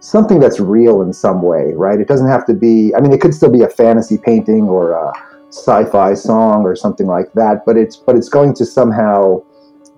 [0.00, 2.00] something that's real in some way, right?
[2.00, 2.94] It doesn't have to be.
[2.94, 5.12] I mean, it could still be a fantasy painting or a
[5.48, 9.42] sci-fi song or something like that, but it's but it's going to somehow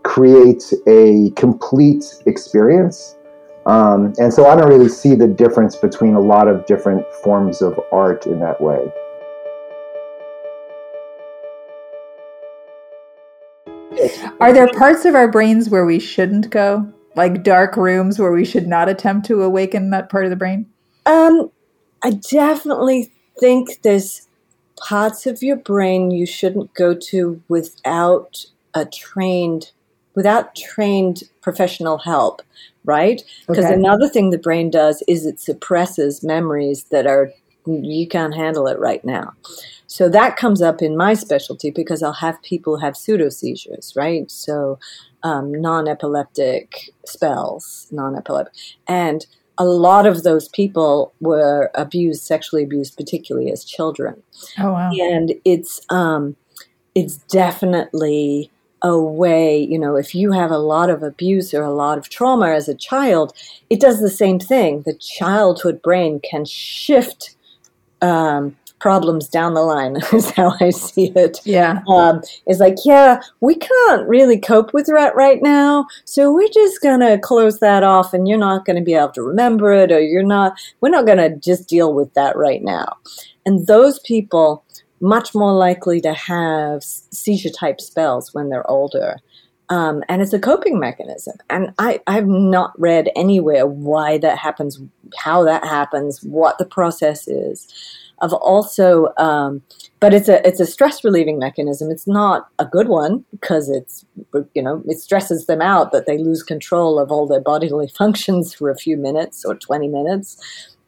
[0.02, 3.16] create a complete experience.
[3.66, 7.62] Um, and so I don't really see the difference between a lot of different forms
[7.62, 8.92] of art in that way.
[14.40, 16.90] Are there parts of our brains where we shouldn't go?
[17.16, 20.66] Like dark rooms where we should not attempt to awaken that part of the brain?
[21.06, 21.50] Um,
[22.02, 24.26] I definitely think there's
[24.76, 28.44] parts of your brain you shouldn't go to without
[28.74, 29.70] a trained
[30.14, 32.40] without trained professional help,
[32.84, 33.22] right?
[33.48, 33.74] Because okay.
[33.74, 37.32] another thing the brain does is it suppresses memories that are
[37.66, 39.32] you can't handle it right now.
[39.94, 44.28] So that comes up in my specialty because I'll have people have pseudo seizures, right?
[44.28, 44.80] So
[45.22, 48.54] um, non epileptic spells, non epileptic.
[48.88, 49.24] And
[49.56, 54.20] a lot of those people were abused, sexually abused, particularly as children.
[54.58, 54.90] Oh, wow.
[54.90, 56.34] And it's, um,
[56.96, 58.50] it's definitely
[58.82, 62.08] a way, you know, if you have a lot of abuse or a lot of
[62.08, 63.32] trauma as a child,
[63.70, 64.82] it does the same thing.
[64.82, 67.36] The childhood brain can shift
[68.02, 71.40] um, problems down the line, is how I see it.
[71.44, 71.80] Yeah.
[71.88, 75.86] Um, it's like, yeah, we can't really cope with that right now.
[76.04, 79.12] So we're just going to close that off and you're not going to be able
[79.12, 82.62] to remember it or you're not, we're not going to just deal with that right
[82.62, 82.98] now.
[83.46, 84.62] And those people,
[85.00, 89.16] much more likely to have seizure type spells when they're older.
[89.70, 91.38] Um, and it's a coping mechanism.
[91.48, 94.78] And I, I've not read anywhere why that happens,
[95.16, 97.66] how that happens, what the process is.
[98.20, 99.62] Of also, um,
[100.00, 101.90] but it's a it's a stress relieving mechanism.
[101.90, 104.04] It's not a good one because it's
[104.54, 108.54] you know it stresses them out that they lose control of all their bodily functions
[108.54, 110.36] for a few minutes or twenty minutes,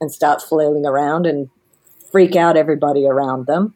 [0.00, 1.50] and start flailing around and
[2.10, 3.74] freak out everybody around them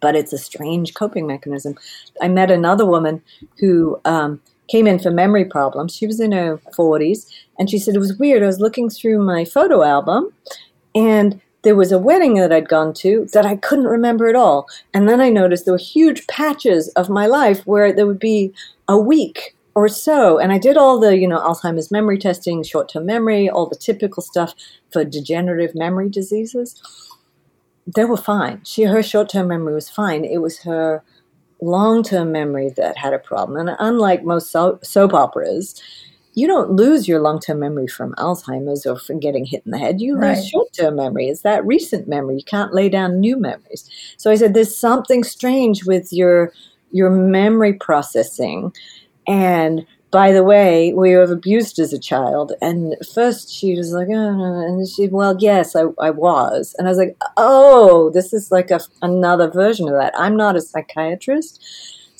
[0.00, 1.78] but it's a strange coping mechanism.
[2.20, 3.22] I met another woman
[3.58, 5.94] who um, came in for memory problems.
[5.94, 8.42] She was in her 40s, and she said it was weird.
[8.42, 10.32] I was looking through my photo album,
[10.94, 14.66] and there was a wedding that I'd gone to that I couldn't remember at all.
[14.94, 18.52] And then I noticed there were huge patches of my life where there would be
[18.88, 20.38] a week or so.
[20.38, 23.76] And I did all the, you know, Alzheimer's memory testing, short term memory, all the
[23.76, 24.54] typical stuff
[24.90, 26.80] for degenerative memory diseases
[27.86, 28.62] they were fine.
[28.64, 30.24] She her short term memory was fine.
[30.24, 31.02] It was her
[31.60, 33.68] long term memory that had a problem.
[33.68, 35.80] And unlike most so- soap operas,
[36.34, 39.78] you don't lose your long term memory from Alzheimer's or from getting hit in the
[39.78, 40.00] head.
[40.00, 40.36] You right.
[40.36, 41.28] lose short term memory.
[41.28, 42.36] It's that recent memory.
[42.36, 43.88] You can't lay down new memories.
[44.16, 46.52] So I said, there's something strange with your
[46.92, 48.72] your memory processing.
[49.26, 52.52] And by the way, we were abused as a child?
[52.60, 56.74] And first she was like, oh, and she, well, yes, I, I was.
[56.78, 60.12] And I was like, oh, this is like a, another version of that.
[60.18, 61.62] I'm not a psychiatrist,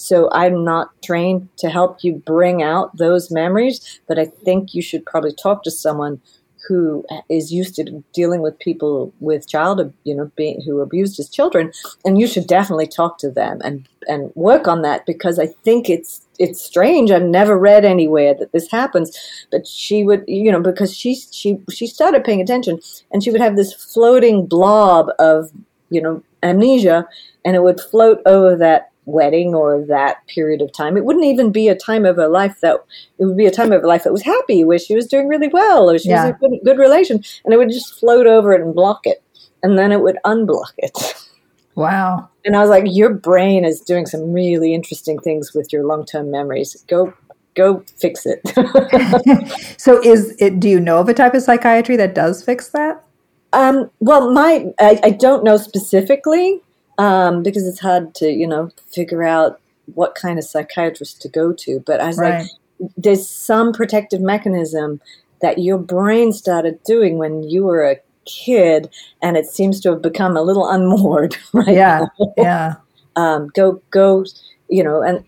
[0.00, 4.80] so I'm not trained to help you bring out those memories, but I think you
[4.80, 6.22] should probably talk to someone
[6.66, 11.28] who is used to dealing with people with child, you know, being who abused as
[11.28, 11.70] children,
[12.04, 15.90] and you should definitely talk to them and and work on that because I think
[15.90, 17.10] it's it's strange.
[17.10, 19.14] I've never read anywhere that this happens,
[19.50, 22.80] but she would, you know, because she she she started paying attention,
[23.12, 25.50] and she would have this floating blob of
[25.90, 27.06] you know amnesia,
[27.44, 30.96] and it would float over that wedding or that period of time.
[30.96, 32.76] It wouldn't even be a time of her life that
[33.18, 35.28] it would be a time of her life that was happy, where she was doing
[35.28, 36.26] really well, or she yeah.
[36.26, 39.00] was in a good, good relation, and it would just float over it and block
[39.04, 39.22] it,
[39.62, 41.26] and then it would unblock it.
[41.74, 42.28] Wow.
[42.44, 46.04] And I was like, your brain is doing some really interesting things with your long
[46.04, 46.82] term memories.
[46.88, 47.14] Go
[47.54, 48.40] go fix it.
[49.80, 53.04] so is it do you know of a type of psychiatry that does fix that?
[53.52, 56.60] Um, well, my I, I, don't know specifically
[57.00, 59.58] um, because it's hard to you know figure out
[59.94, 61.80] what kind of psychiatrist to go to.
[61.80, 62.40] But I was right.
[62.40, 65.00] like, there's some protective mechanism
[65.40, 67.96] that your brain started doing when you were a
[68.26, 68.90] kid,
[69.22, 72.34] and it seems to have become a little unmoored right yeah, now.
[72.36, 72.74] Yeah,
[73.16, 74.26] um, go go,
[74.68, 75.24] you know, and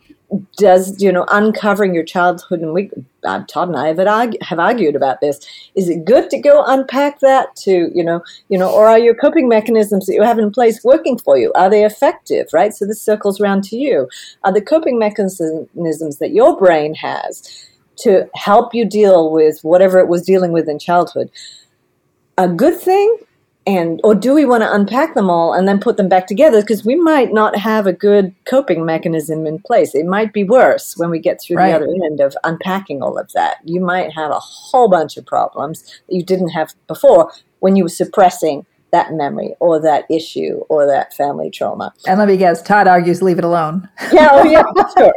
[0.56, 2.90] does you know uncovering your childhood and we
[3.24, 5.38] uh, Tod and I have, argue, have argued about this.
[5.74, 9.14] Is it good to go unpack that to you know you know, or are your
[9.14, 11.52] coping mechanisms that you have in place working for you?
[11.54, 12.48] Are they effective?
[12.52, 12.72] Right.
[12.74, 14.08] So this circles around to you.
[14.44, 20.08] Are the coping mechanisms that your brain has to help you deal with whatever it
[20.08, 21.30] was dealing with in childhood
[22.38, 23.18] a good thing
[23.66, 26.60] and or do we want to unpack them all and then put them back together?
[26.60, 29.94] Because we might not have a good coping mechanism in place.
[29.94, 31.70] It might be worse when we get through right.
[31.70, 33.58] the other end of unpacking all of that.
[33.64, 37.84] You might have a whole bunch of problems that you didn't have before when you
[37.84, 41.92] were suppressing that memory or that issue or that family trauma.
[42.06, 43.88] And let me guess, Tod argues leave it alone.
[44.12, 44.62] Yeah, oh yeah,
[44.96, 45.14] sure.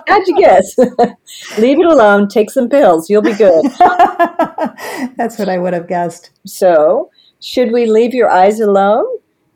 [0.06, 0.78] How'd you guess?
[1.58, 3.64] leave it alone, take some pills, you'll be good.
[5.16, 6.30] That's what I would have guessed.
[6.46, 7.10] So,
[7.40, 9.04] should we leave your eyes alone?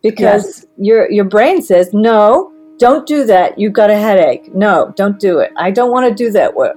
[0.03, 0.67] Because yes.
[0.79, 3.59] your your brain says, no, don't do that.
[3.59, 4.55] You've got a headache.
[4.55, 5.53] No, don't do it.
[5.57, 6.77] I don't want to do that work.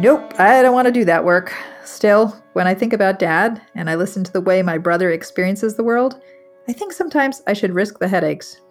[0.00, 1.52] Nope, I don't want to do that work.
[1.84, 5.74] Still, when I think about dad and I listen to the way my brother experiences
[5.74, 6.22] the world,
[6.66, 8.62] I think sometimes I should risk the headaches.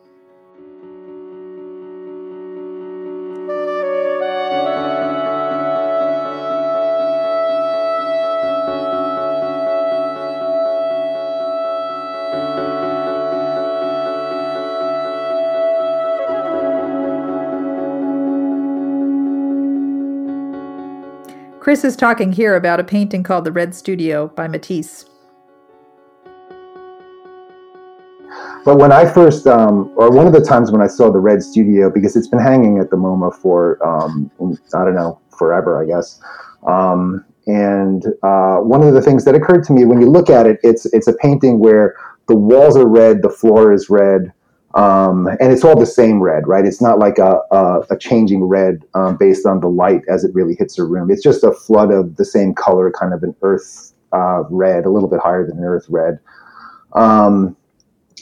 [21.70, 25.05] Chris is talking here about a painting called The Red Studio by Matisse.
[28.65, 31.43] But when I first, um, or one of the times when I saw the Red
[31.43, 34.32] Studio, because it's been hanging at the MoMA for, um,
[34.74, 36.20] I don't know, forever, I guess.
[36.65, 40.47] Um, and uh, one of the things that occurred to me when you look at
[40.47, 41.95] it, it's it's a painting where
[42.28, 44.34] the walls are red, the floor is red,
[44.76, 46.65] um, and it's all the same red, right?
[46.65, 50.34] It's not like a, a, a changing red um, based on the light as it
[50.36, 51.09] really hits a room.
[51.09, 54.89] It's just a flood of the same color, kind of an earth uh, red, a
[54.89, 56.20] little bit higher than an earth red.
[56.93, 57.55] Um,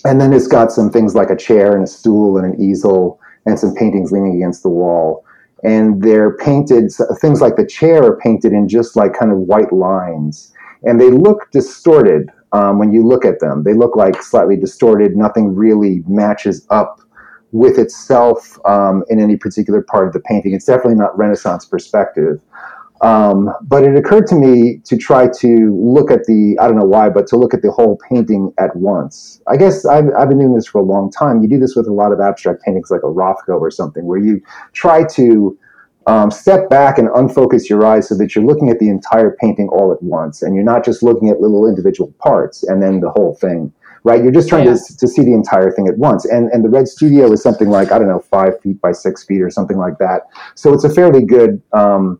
[0.05, 3.19] and then it's got some things like a chair and a stool and an easel
[3.45, 5.25] and some paintings leaning against the wall.
[5.63, 9.73] And they're painted, things like the chair are painted in just like kind of white
[9.73, 10.53] lines.
[10.83, 13.63] And they look distorted um, when you look at them.
[13.63, 15.15] They look like slightly distorted.
[15.15, 17.01] Nothing really matches up
[17.51, 20.53] with itself um, in any particular part of the painting.
[20.53, 22.41] It's definitely not Renaissance perspective.
[23.01, 26.85] Um, but it occurred to me to try to look at the, I don't know
[26.85, 29.39] why, but to look at the whole painting at once.
[29.45, 31.43] I guess I've, I've been doing this for a long time.
[31.43, 34.17] You do this with a lot of abstract paintings like a Rothko or something, where
[34.17, 34.41] you
[34.73, 35.57] try to
[36.07, 39.67] um, step back and unfocus your eyes so that you're looking at the entire painting
[39.69, 43.09] all at once and you're not just looking at little individual parts and then the
[43.09, 43.71] whole thing
[44.07, 44.23] right?
[44.23, 44.75] You're just trying yeah.
[44.75, 46.23] to, to see the entire thing at once.
[46.23, 49.25] And and the red studio is something like i don't know five feet by six
[49.25, 50.21] feet or something like that.
[50.55, 52.19] So it's a fairly good um,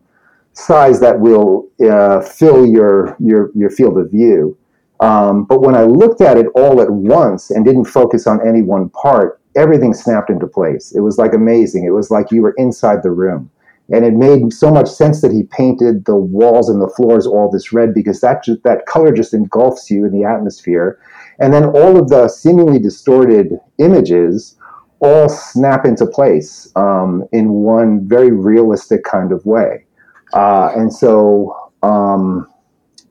[0.52, 4.56] size that will uh, fill your your your field of view.
[5.00, 8.62] Um, but when i looked at it all at once and didn't focus on any
[8.62, 10.92] one part everything snapped into place.
[10.94, 11.84] It was like amazing.
[11.84, 13.50] It was like you were inside the room
[13.90, 17.50] and it made so much sense that he painted the walls and the floors all
[17.50, 21.00] this red because that just, that color just engulfs you in the atmosphere.
[21.38, 24.56] And then all of the seemingly distorted images
[25.00, 29.86] all snap into place um, in one very realistic kind of way.
[30.34, 32.46] Uh, and so um,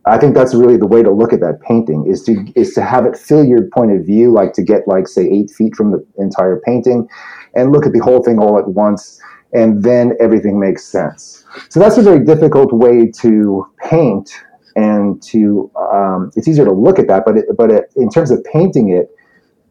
[0.05, 2.83] I think that's really the way to look at that painting is to is to
[2.83, 5.91] have it fill your point of view, like to get like say eight feet from
[5.91, 7.07] the entire painting,
[7.55, 9.19] and look at the whole thing all at once
[9.53, 11.45] and then everything makes sense.
[11.69, 14.29] So that's a very difficult way to paint,
[14.75, 18.31] and to um, it's easier to look at that, but it, but it, in terms
[18.31, 19.09] of painting it,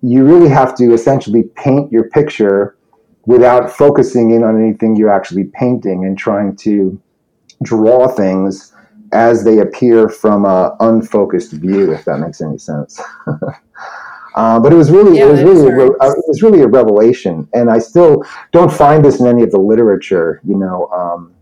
[0.02, 2.76] you really have to essentially paint your picture
[3.26, 7.00] without focusing in on anything you're actually painting and trying to
[7.62, 8.72] draw things
[9.12, 13.00] as they appear from a unfocused view, if that makes any sense.
[14.36, 16.68] Uh, but it was really, yeah, it was really, a, uh, it was really a
[16.68, 18.22] revelation, and I still
[18.52, 20.42] don't find this in any of the literature.
[20.44, 21.32] You know, um,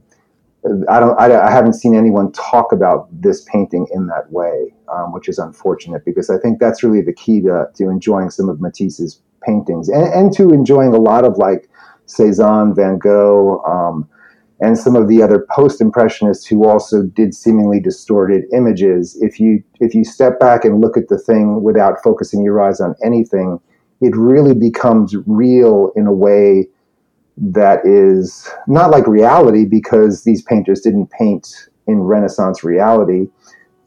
[0.89, 5.13] I don't, I, I, haven't seen anyone talk about this painting in that way, um,
[5.13, 8.61] which is unfortunate because I think that's really the key to, to enjoying some of
[8.61, 11.69] Matisse's paintings and, and to enjoying a lot of like
[12.07, 13.63] Cezanne, Van Gogh.
[13.65, 14.09] Um,
[14.61, 19.95] and some of the other post-impressionists who also did seemingly distorted images if you if
[19.95, 23.59] you step back and look at the thing without focusing your eyes on anything
[24.01, 26.67] it really becomes real in a way
[27.37, 33.27] that is not like reality because these painters didn't paint in renaissance reality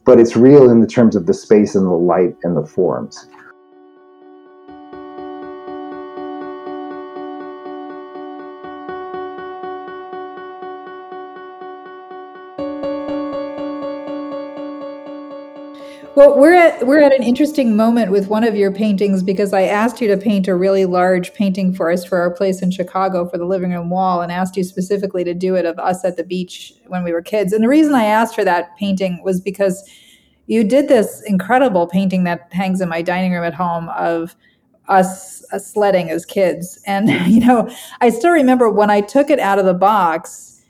[0.08, 3.28] but it's real in the terms of the space and the light and the forms.
[16.18, 19.62] Well, we're at we're at an interesting moment with one of your paintings because I
[19.62, 23.28] asked you to paint a really large painting for us for our place in Chicago
[23.28, 26.16] for the living room wall, and asked you specifically to do it of us at
[26.16, 27.52] the beach when we were kids.
[27.52, 29.88] And the reason I asked for that painting was because
[30.48, 34.34] you did this incredible painting that hangs in my dining room at home of
[34.88, 36.80] us sledding as kids.
[36.84, 40.64] And you know, I still remember when I took it out of the box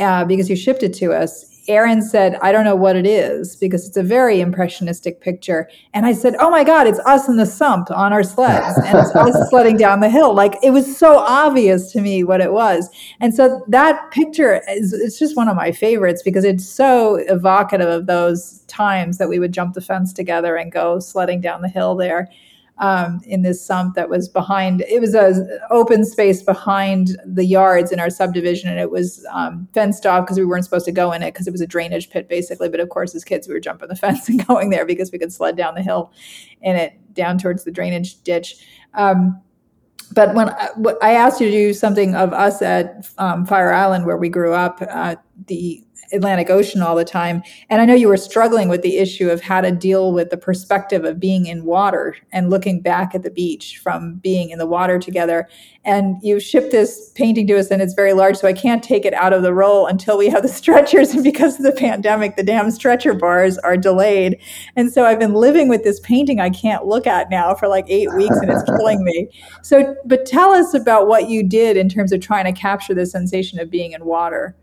[0.00, 3.56] uh, because you shipped it to us Aaron said, I don't know what it is
[3.56, 5.68] because it's a very impressionistic picture.
[5.94, 8.98] And I said, Oh my God, it's us in the sump on our sleds and
[8.98, 10.34] it's us sledding down the hill.
[10.34, 12.88] Like it was so obvious to me what it was.
[13.20, 17.88] And so that picture is it's just one of my favorites because it's so evocative
[17.88, 21.68] of those times that we would jump the fence together and go sledding down the
[21.68, 22.28] hill there
[22.82, 24.82] um, in this sump that was behind.
[24.82, 29.68] It was a open space behind the yards in our subdivision, and it was um,
[29.72, 32.10] fenced off because we weren't supposed to go in it because it was a drainage
[32.10, 32.68] pit basically.
[32.68, 35.18] But of course, as kids, we were jumping the fence and going there because we
[35.18, 36.12] could sled down the hill
[36.60, 38.66] in it down towards the drainage ditch.
[38.94, 39.40] Um,
[40.12, 40.68] but when I,
[41.00, 44.52] I, asked you to do something of us at um, Fire Island, where we grew
[44.52, 45.16] up, uh,
[45.46, 45.82] the
[46.12, 47.42] Atlantic Ocean all the time.
[47.70, 50.36] And I know you were struggling with the issue of how to deal with the
[50.36, 54.66] perspective of being in water and looking back at the beach from being in the
[54.66, 55.48] water together.
[55.84, 59.04] And you shipped this painting to us, and it's very large, so I can't take
[59.04, 61.10] it out of the roll until we have the stretchers.
[61.10, 64.38] And because of the pandemic, the damn stretcher bars are delayed.
[64.76, 67.86] And so I've been living with this painting I can't look at now for like
[67.88, 69.28] eight weeks, and it's killing me.
[69.62, 73.06] So, but tell us about what you did in terms of trying to capture the
[73.06, 74.54] sensation of being in water.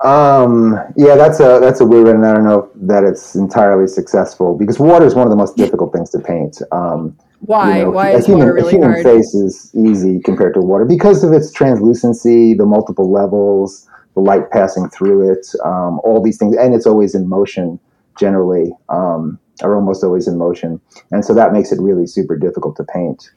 [0.00, 3.86] Um, yeah, that's a that's a weird one, and I don't know that it's entirely
[3.86, 6.60] successful because water is one of the most difficult things to paint.
[6.70, 7.78] Um, Why?
[7.78, 9.04] You know, Why a is human, water really a human hard?
[9.04, 14.50] face is easy compared to water because of its translucency, the multiple levels, the light
[14.50, 17.80] passing through it, um, all these things, and it's always in motion
[18.18, 20.78] generally, um, or almost always in motion,
[21.10, 23.30] and so that makes it really super difficult to paint.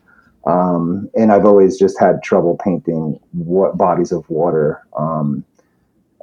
[0.46, 4.82] Um, and I've always just had trouble painting what bodies of water.
[4.98, 5.46] Um,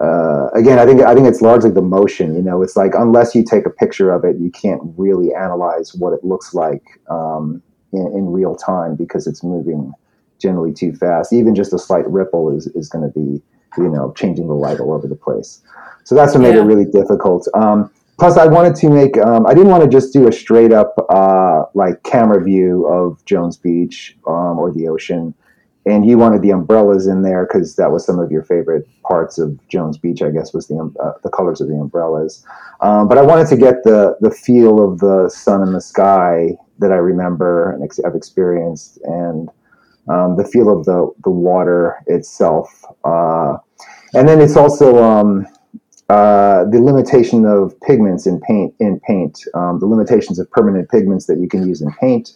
[0.01, 2.35] uh, again, I think I think it's largely the motion.
[2.35, 5.95] You know, it's like unless you take a picture of it, you can't really analyze
[5.95, 9.93] what it looks like um, in, in, real time because it's moving
[10.39, 11.33] generally too fast.
[11.33, 13.43] Even just a slight ripple is is going to be,
[13.79, 15.63] you know, changing the light all over the place.
[16.05, 16.61] So that's what made yeah.
[16.61, 17.49] it really difficult.
[17.55, 19.17] Um, plus, I wanted to make.
[19.17, 23.25] Um, I didn't want to just do a straight up uh, like camera view of
[23.25, 25.35] Jones Beach um, or the ocean
[25.87, 29.39] and you wanted the umbrellas in there because that was some of your favorite parts
[29.39, 32.45] of Jones Beach, I guess, was the um, uh, the colors of the umbrellas.
[32.81, 36.57] Um, but I wanted to get the the feel of the sun and the sky
[36.81, 39.49] that I remember and ex- I've experienced, and
[40.09, 42.69] um, the feel of the the water itself.
[43.05, 43.59] Uh,
[44.15, 45.47] and then it's also um,
[46.09, 48.75] uh, the limitation of pigments in paint.
[48.81, 52.33] In paint, um, the limitations of permanent pigments that you can use in paint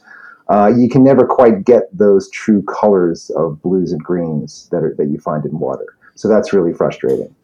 [0.50, 4.94] uh, you can never quite get those true colors of blues and greens that are,
[4.98, 5.96] that you find in water.
[6.16, 7.34] So that's really frustrating.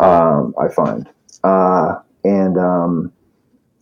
[0.00, 1.08] Um, I find,
[1.44, 3.12] uh, and um,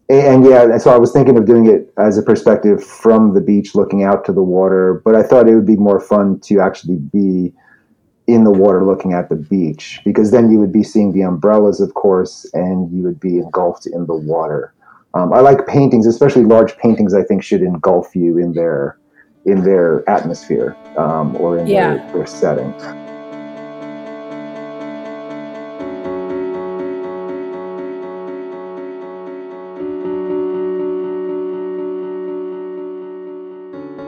[0.08, 3.74] and yeah, so I was thinking of doing it as a perspective from the beach,
[3.74, 5.00] looking out to the water.
[5.04, 7.54] But I thought it would be more fun to actually be
[8.26, 11.80] in the water, looking at the beach, because then you would be seeing the umbrellas,
[11.80, 14.74] of course, and you would be engulfed in the water.
[15.14, 17.12] Um, I like paintings, especially large paintings.
[17.12, 18.98] I think should engulf you in their
[19.44, 21.94] in their atmosphere um, or in yeah.
[21.94, 22.72] their, their setting.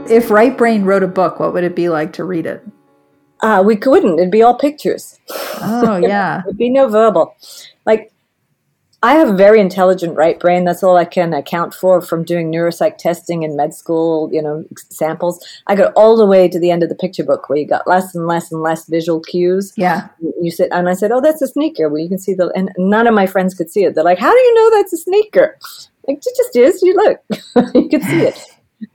[0.08, 2.64] If Right Brain wrote a book, what would it be like to read it?
[3.40, 4.18] Uh, we couldn't.
[4.18, 5.18] It'd be all pictures.
[5.60, 6.42] Oh yeah.
[6.46, 7.34] It'd be no verbal.
[7.84, 8.13] Like
[9.04, 10.64] I have a very intelligent right brain.
[10.64, 14.64] That's all I can account for from doing neuropsych testing in med school, you know,
[14.78, 15.46] samples.
[15.66, 17.86] I got all the way to the end of the picture book where you got
[17.86, 19.74] less and less and less visual cues.
[19.76, 20.08] Yeah.
[20.40, 21.90] You sit, and I said, oh, that's a sneaker.
[21.90, 23.94] Well, you can see the, and none of my friends could see it.
[23.94, 25.58] They're like, how do you know that's a sneaker?
[26.08, 26.80] Like, it just is.
[26.80, 28.42] You look, you can see it.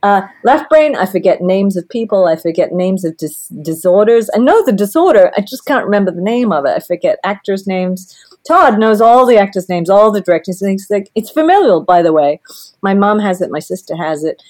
[0.02, 2.26] Uh, left brain, I forget names of people.
[2.26, 4.28] I forget names of dis- disorders.
[4.34, 5.30] I know the disorder.
[5.36, 6.70] I just can't remember the name of it.
[6.70, 8.16] I forget actors' names
[8.46, 10.82] Tod knows all the actors' names, all the directors' names.
[10.82, 12.40] It's like it's familial, by the way.
[12.82, 13.50] My mom has it.
[13.50, 14.42] My sister has it.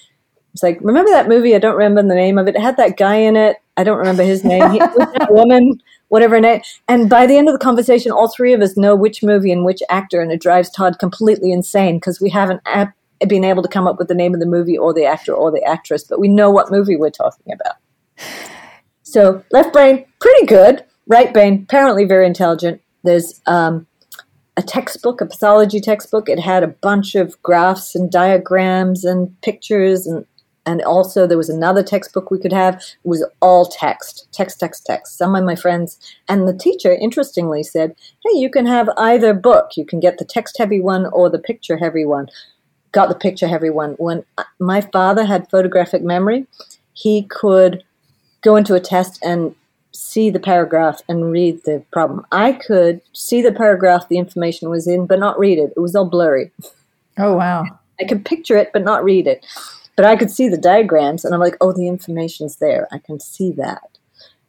[0.53, 1.55] It's like remember that movie?
[1.55, 2.57] I don't remember the name of it.
[2.57, 3.57] It had that guy in it.
[3.77, 4.71] I don't remember his name.
[4.71, 5.81] He, that woman
[6.11, 6.37] whatever.
[6.37, 9.51] And, and by the end of the conversation, all three of us know which movie
[9.51, 12.61] and which actor, and it drives Tod completely insane because we haven't
[13.27, 15.51] been able to come up with the name of the movie or the actor or
[15.51, 17.77] the actress, but we know what movie we're talking about.
[19.03, 20.85] So left brain, pretty good.
[21.07, 22.83] Right brain, apparently very intelligent.
[23.03, 23.87] There's um,
[24.57, 26.29] a textbook, a pathology textbook.
[26.29, 30.27] It had a bunch of graphs and diagrams and pictures and
[30.67, 32.75] and also there was another textbook we could have.
[32.75, 35.17] It was all text text text text.
[35.17, 35.99] Some of my friends
[36.29, 37.95] and the teacher interestingly said
[38.25, 39.71] hey you can have either book.
[39.77, 42.29] You can get the text heavy one or the picture heavy one.
[42.93, 43.93] Got the picture heavy one.
[43.93, 44.25] When
[44.59, 46.47] my father had photographic memory
[46.93, 47.83] he could
[48.43, 49.55] go into a test and
[49.93, 52.25] see the paragraph and read the problem.
[52.33, 55.73] I could see the paragraph the information was in, but not read it.
[55.77, 56.51] It was all blurry.
[57.19, 57.65] Oh, wow.
[58.01, 59.45] I could picture it, but not read it.
[59.97, 62.89] But I could see the diagrams, and I'm like, oh, the information's there.
[62.93, 63.99] I can see that.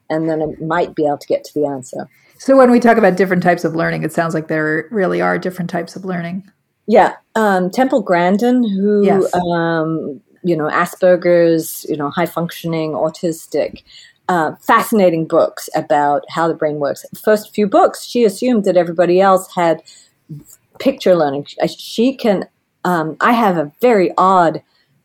[0.09, 2.07] And then I might be able to get to the answer.
[2.37, 5.37] So when we talk about different types of learning, it sounds like there really are
[5.37, 6.49] different types of learning.
[6.87, 7.15] Yeah.
[7.35, 9.33] Um, Temple Grandin, who, yes.
[9.33, 13.83] um, you know, Asperger's, you know, high functioning, autistic,
[14.27, 17.05] uh, fascinating books about how the brain works.
[17.21, 19.83] First few books, she assumed that everybody else had
[20.79, 21.47] picture learning.
[21.67, 22.47] She can.
[22.83, 24.63] Um, I have a very odd.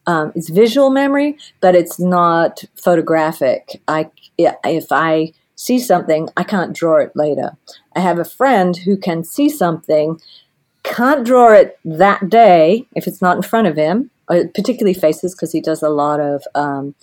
[0.08, 3.82] Um, it's visual memory, but it's not photographic.
[3.88, 7.56] I if I see something, I can't draw it later.
[7.96, 10.20] I have a friend who can see something,
[10.84, 15.34] can't draw it that day if it's not in front of him, uh, particularly faces
[15.34, 16.94] because he does a lot of um,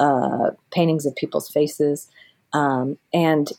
[0.00, 2.08] uh, paintings of people's faces.
[2.52, 3.50] Um, and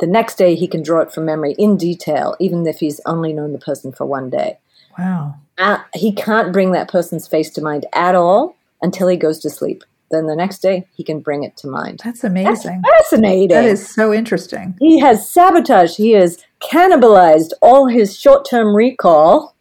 [0.00, 3.32] the next day, he can draw it from memory in detail, even if he's only
[3.32, 4.58] known the person for one day.
[4.98, 5.36] Wow.
[5.56, 9.50] Uh, he can't bring that person's face to mind at all until he goes to
[9.50, 9.82] sleep.
[10.10, 12.00] Then the next day, he can bring it to mind.
[12.02, 12.82] That's amazing.
[12.82, 13.48] That's fascinating.
[13.48, 14.74] That is so interesting.
[14.78, 19.54] He has sabotaged, he has cannibalized all his short term recall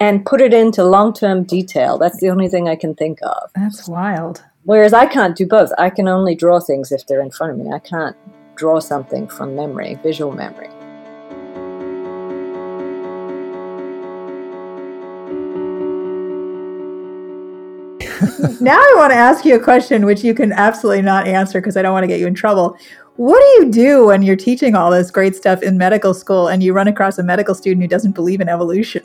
[0.00, 1.98] and put it into long term detail.
[1.98, 3.50] That's the only thing I can think of.
[3.54, 4.42] That's wild.
[4.64, 5.70] Whereas I can't do both.
[5.76, 7.70] I can only draw things if they're in front of me.
[7.70, 8.16] I can't
[8.56, 10.68] draw something from memory, visual memory.
[18.60, 21.76] now I want to ask you a question which you can absolutely not answer because
[21.76, 22.78] I don't want to get you in trouble.
[23.16, 26.62] What do you do when you're teaching all this great stuff in medical school and
[26.62, 29.02] you run across a medical student who doesn't believe in evolution?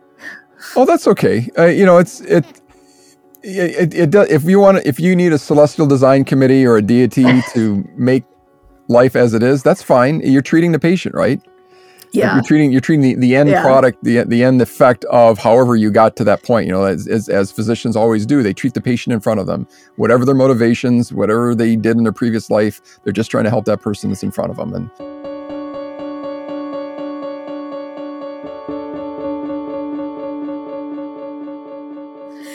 [0.76, 1.46] oh, that's okay.
[1.58, 2.62] Uh, you know, it's it
[3.42, 6.82] it, it does, if you want if you need a celestial design committee or a
[6.82, 8.24] deity to make
[8.88, 10.20] life as it is, that's fine.
[10.20, 11.40] You're treating the patient, right?
[12.12, 12.28] Yeah.
[12.28, 13.62] Like you're treating you're treating the, the end yeah.
[13.62, 16.66] product, the the end effect of however you got to that point.
[16.66, 19.46] You know, as, as, as physicians always do, they treat the patient in front of
[19.46, 19.66] them.
[19.96, 23.66] Whatever their motivations, whatever they did in their previous life, they're just trying to help
[23.66, 24.72] that person that's in front of them.
[24.74, 24.90] And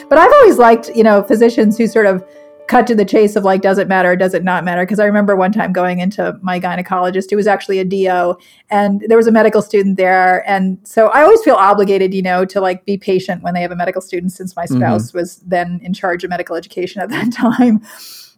[0.08, 2.24] But I've always liked, you know, physicians who sort of
[2.66, 4.16] cut to the chase of like, does it matter?
[4.16, 4.82] Does it not matter?
[4.82, 8.36] Because I remember one time going into my gynecologist, who was actually a DO,
[8.70, 10.48] and there was a medical student there.
[10.48, 13.70] And so I always feel obligated, you know, to like be patient when they have
[13.70, 14.78] a medical student since my mm-hmm.
[14.78, 15.18] spouse mm-hmm.
[15.18, 17.82] was then in charge of medical education at that time.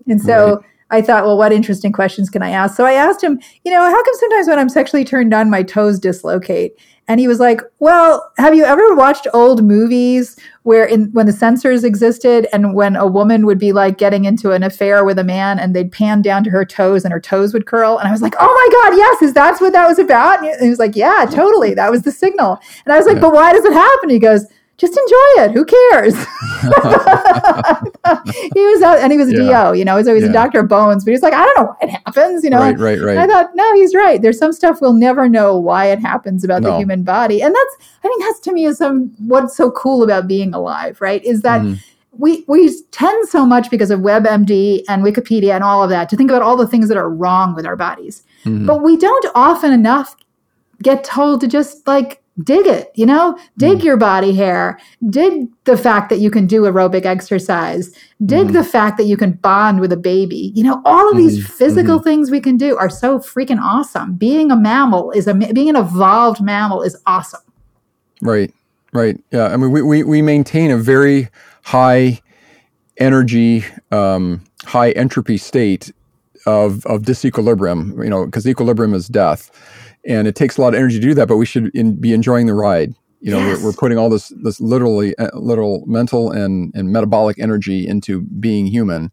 [0.09, 0.65] And so, right.
[0.91, 2.77] I thought, well, what interesting questions can I ask?
[2.77, 5.63] So I asked him, you know, how come sometimes when I'm sexually turned on, my
[5.65, 6.79] toes dislocate?
[7.09, 10.37] And he was like, "Well, have you ever watched old movies
[10.67, 14.51] where in when the censors existed and when a woman would be like getting into
[14.51, 17.55] an affair with a man and they'd pan down to her toes and her toes
[17.55, 20.01] would curl?" And I was like, "Oh my god, yes, is that what that was
[20.01, 21.73] about?" And he was like, "Yeah, totally.
[21.73, 23.21] That was the signal." And I was like, yeah.
[23.21, 24.47] "But why does it happen?" He goes,
[24.79, 25.51] just enjoy it.
[25.53, 26.15] Who cares?
[28.55, 29.71] he was out and he was a yeah.
[29.71, 30.31] DO, you know, he's always yeah.
[30.31, 32.61] a doctor of bones, but he's like, I don't know why it happens, you know.
[32.61, 33.17] Right, right, right.
[33.17, 34.21] I thought, no, he's right.
[34.21, 36.73] There's some stuff we'll never know why it happens about no.
[36.73, 37.43] the human body.
[37.43, 41.01] And that's I think that's to me is some what's so cool about being alive,
[41.01, 41.25] right?
[41.25, 41.81] Is that mm-hmm.
[42.11, 46.17] we we tend so much because of WebMD and Wikipedia and all of that to
[46.17, 48.25] think about all the things that are wrong with our bodies.
[48.45, 48.67] Mm-hmm.
[48.67, 50.17] But we don't often enough
[50.83, 53.85] get told to just like dig it, you know, dig mm.
[53.85, 57.91] your body hair, dig the fact that you can do aerobic exercise,
[58.25, 58.53] dig mm.
[58.53, 60.53] the fact that you can bond with a baby.
[60.55, 61.53] You know, all of these mm-hmm.
[61.53, 62.05] physical mm-hmm.
[62.05, 64.15] things we can do are so freaking awesome.
[64.15, 67.41] Being a mammal is a being an evolved mammal is awesome.
[68.21, 68.53] Right.
[68.93, 69.23] Right.
[69.31, 69.47] Yeah.
[69.49, 71.29] I mean, we, we, we maintain a very
[71.63, 72.21] high
[72.99, 75.93] energy, um, high entropy state
[76.47, 79.51] of, of disequilibrium, you know, because equilibrium is death
[80.07, 82.13] and it takes a lot of energy to do that but we should in, be
[82.13, 83.59] enjoying the ride you know yes.
[83.59, 88.23] we're, we're, putting all this this literally uh, literal mental and and metabolic energy into
[88.23, 89.11] being human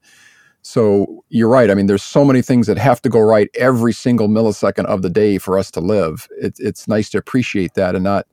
[0.63, 1.69] So you're right.
[1.69, 5.01] I mean, there's so many things that have to go right every single millisecond of
[5.01, 6.27] the day for us to live.
[6.41, 8.27] It, it's nice to appreciate that and not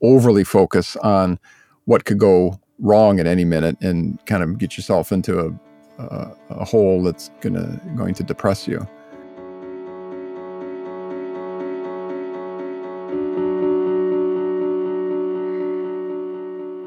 [0.00, 1.38] overly focus on
[1.84, 6.36] what could go wrong at any minute and kind of get yourself into a, a,
[6.50, 8.86] a hole that's gonna going to depress you.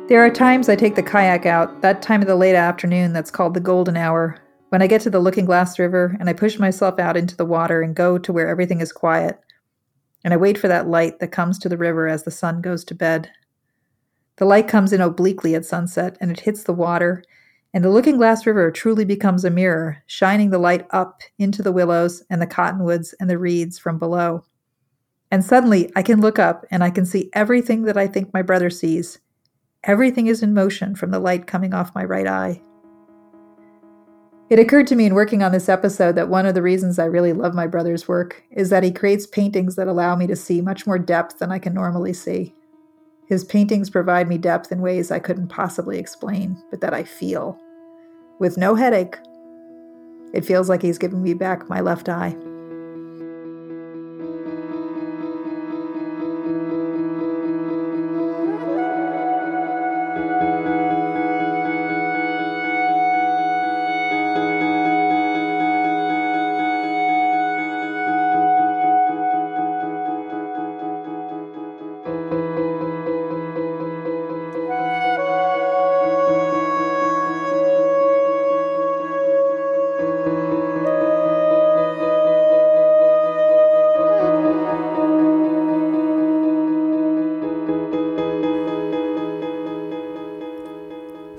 [0.08, 3.30] There are times I take the kayak out, that time of the late afternoon that's
[3.30, 4.38] called the golden hour,
[4.70, 7.44] when I get to the Looking Glass River and I push myself out into the
[7.44, 9.38] water and go to where everything is quiet.
[10.24, 12.86] And I wait for that light that comes to the river as the sun goes
[12.86, 13.30] to bed.
[14.38, 17.22] The light comes in obliquely at sunset and it hits the water,
[17.74, 21.74] and the Looking Glass River truly becomes a mirror, shining the light up into the
[21.74, 24.46] willows and the cottonwoods and the reeds from below.
[25.32, 28.42] And suddenly I can look up and I can see everything that I think my
[28.42, 29.20] brother sees
[29.88, 32.61] Everything is in motion from the light coming off my right eye.
[34.49, 37.05] It occurred to me in working on this episode that one of the reasons I
[37.05, 40.61] really love my brother's work is that he creates paintings that allow me to see
[40.61, 42.53] much more depth than I can normally see.
[43.27, 47.57] His paintings provide me depth in ways I couldn't possibly explain, but that I feel.
[48.39, 49.18] With no headache.
[50.34, 52.35] It feels like he's giving me back my left eye.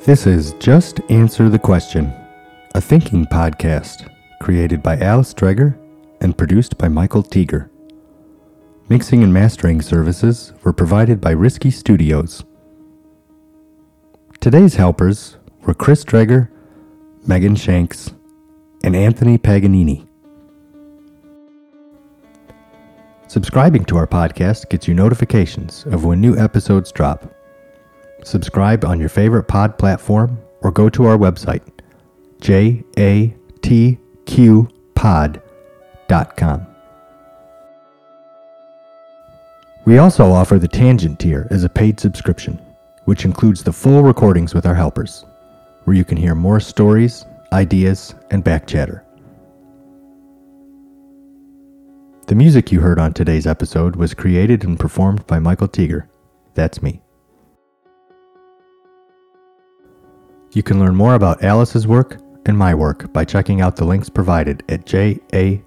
[0.08, 2.10] This is Just Answer the Question,
[2.74, 4.08] a thinking podcast
[4.40, 5.78] created by Alice Dreger
[6.22, 7.68] and produced by Michael Teeger.
[8.88, 12.42] Mixing and mastering services were provided by Risky Studios.
[14.40, 16.48] Today's helpers were Chris Dreger,
[17.26, 18.14] Megan Shanks,
[18.82, 20.08] and Anthony Paganini.
[23.26, 27.34] Subscribing to our podcast gets you notifications of when new episodes drop
[28.24, 31.62] subscribe on your favorite pod platform, or go to our website,
[32.40, 32.96] jatqpod.com.
[39.86, 42.60] We also offer the Tangent tier as a paid subscription,
[43.06, 45.24] which includes the full recordings with our helpers,
[45.84, 49.02] where you can hear more stories, ideas, and back chatter.
[52.26, 56.06] The music you heard on today's episode was created and performed by Michael Teeger.
[56.52, 57.00] That's me.
[60.52, 64.08] You can learn more about Alice's work and my work by checking out the links
[64.08, 65.60] provided at jatqpod.com.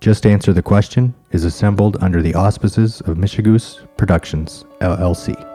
[0.00, 5.53] Just Answer the Question is assembled under the auspices of Michigoose Productions, LLC.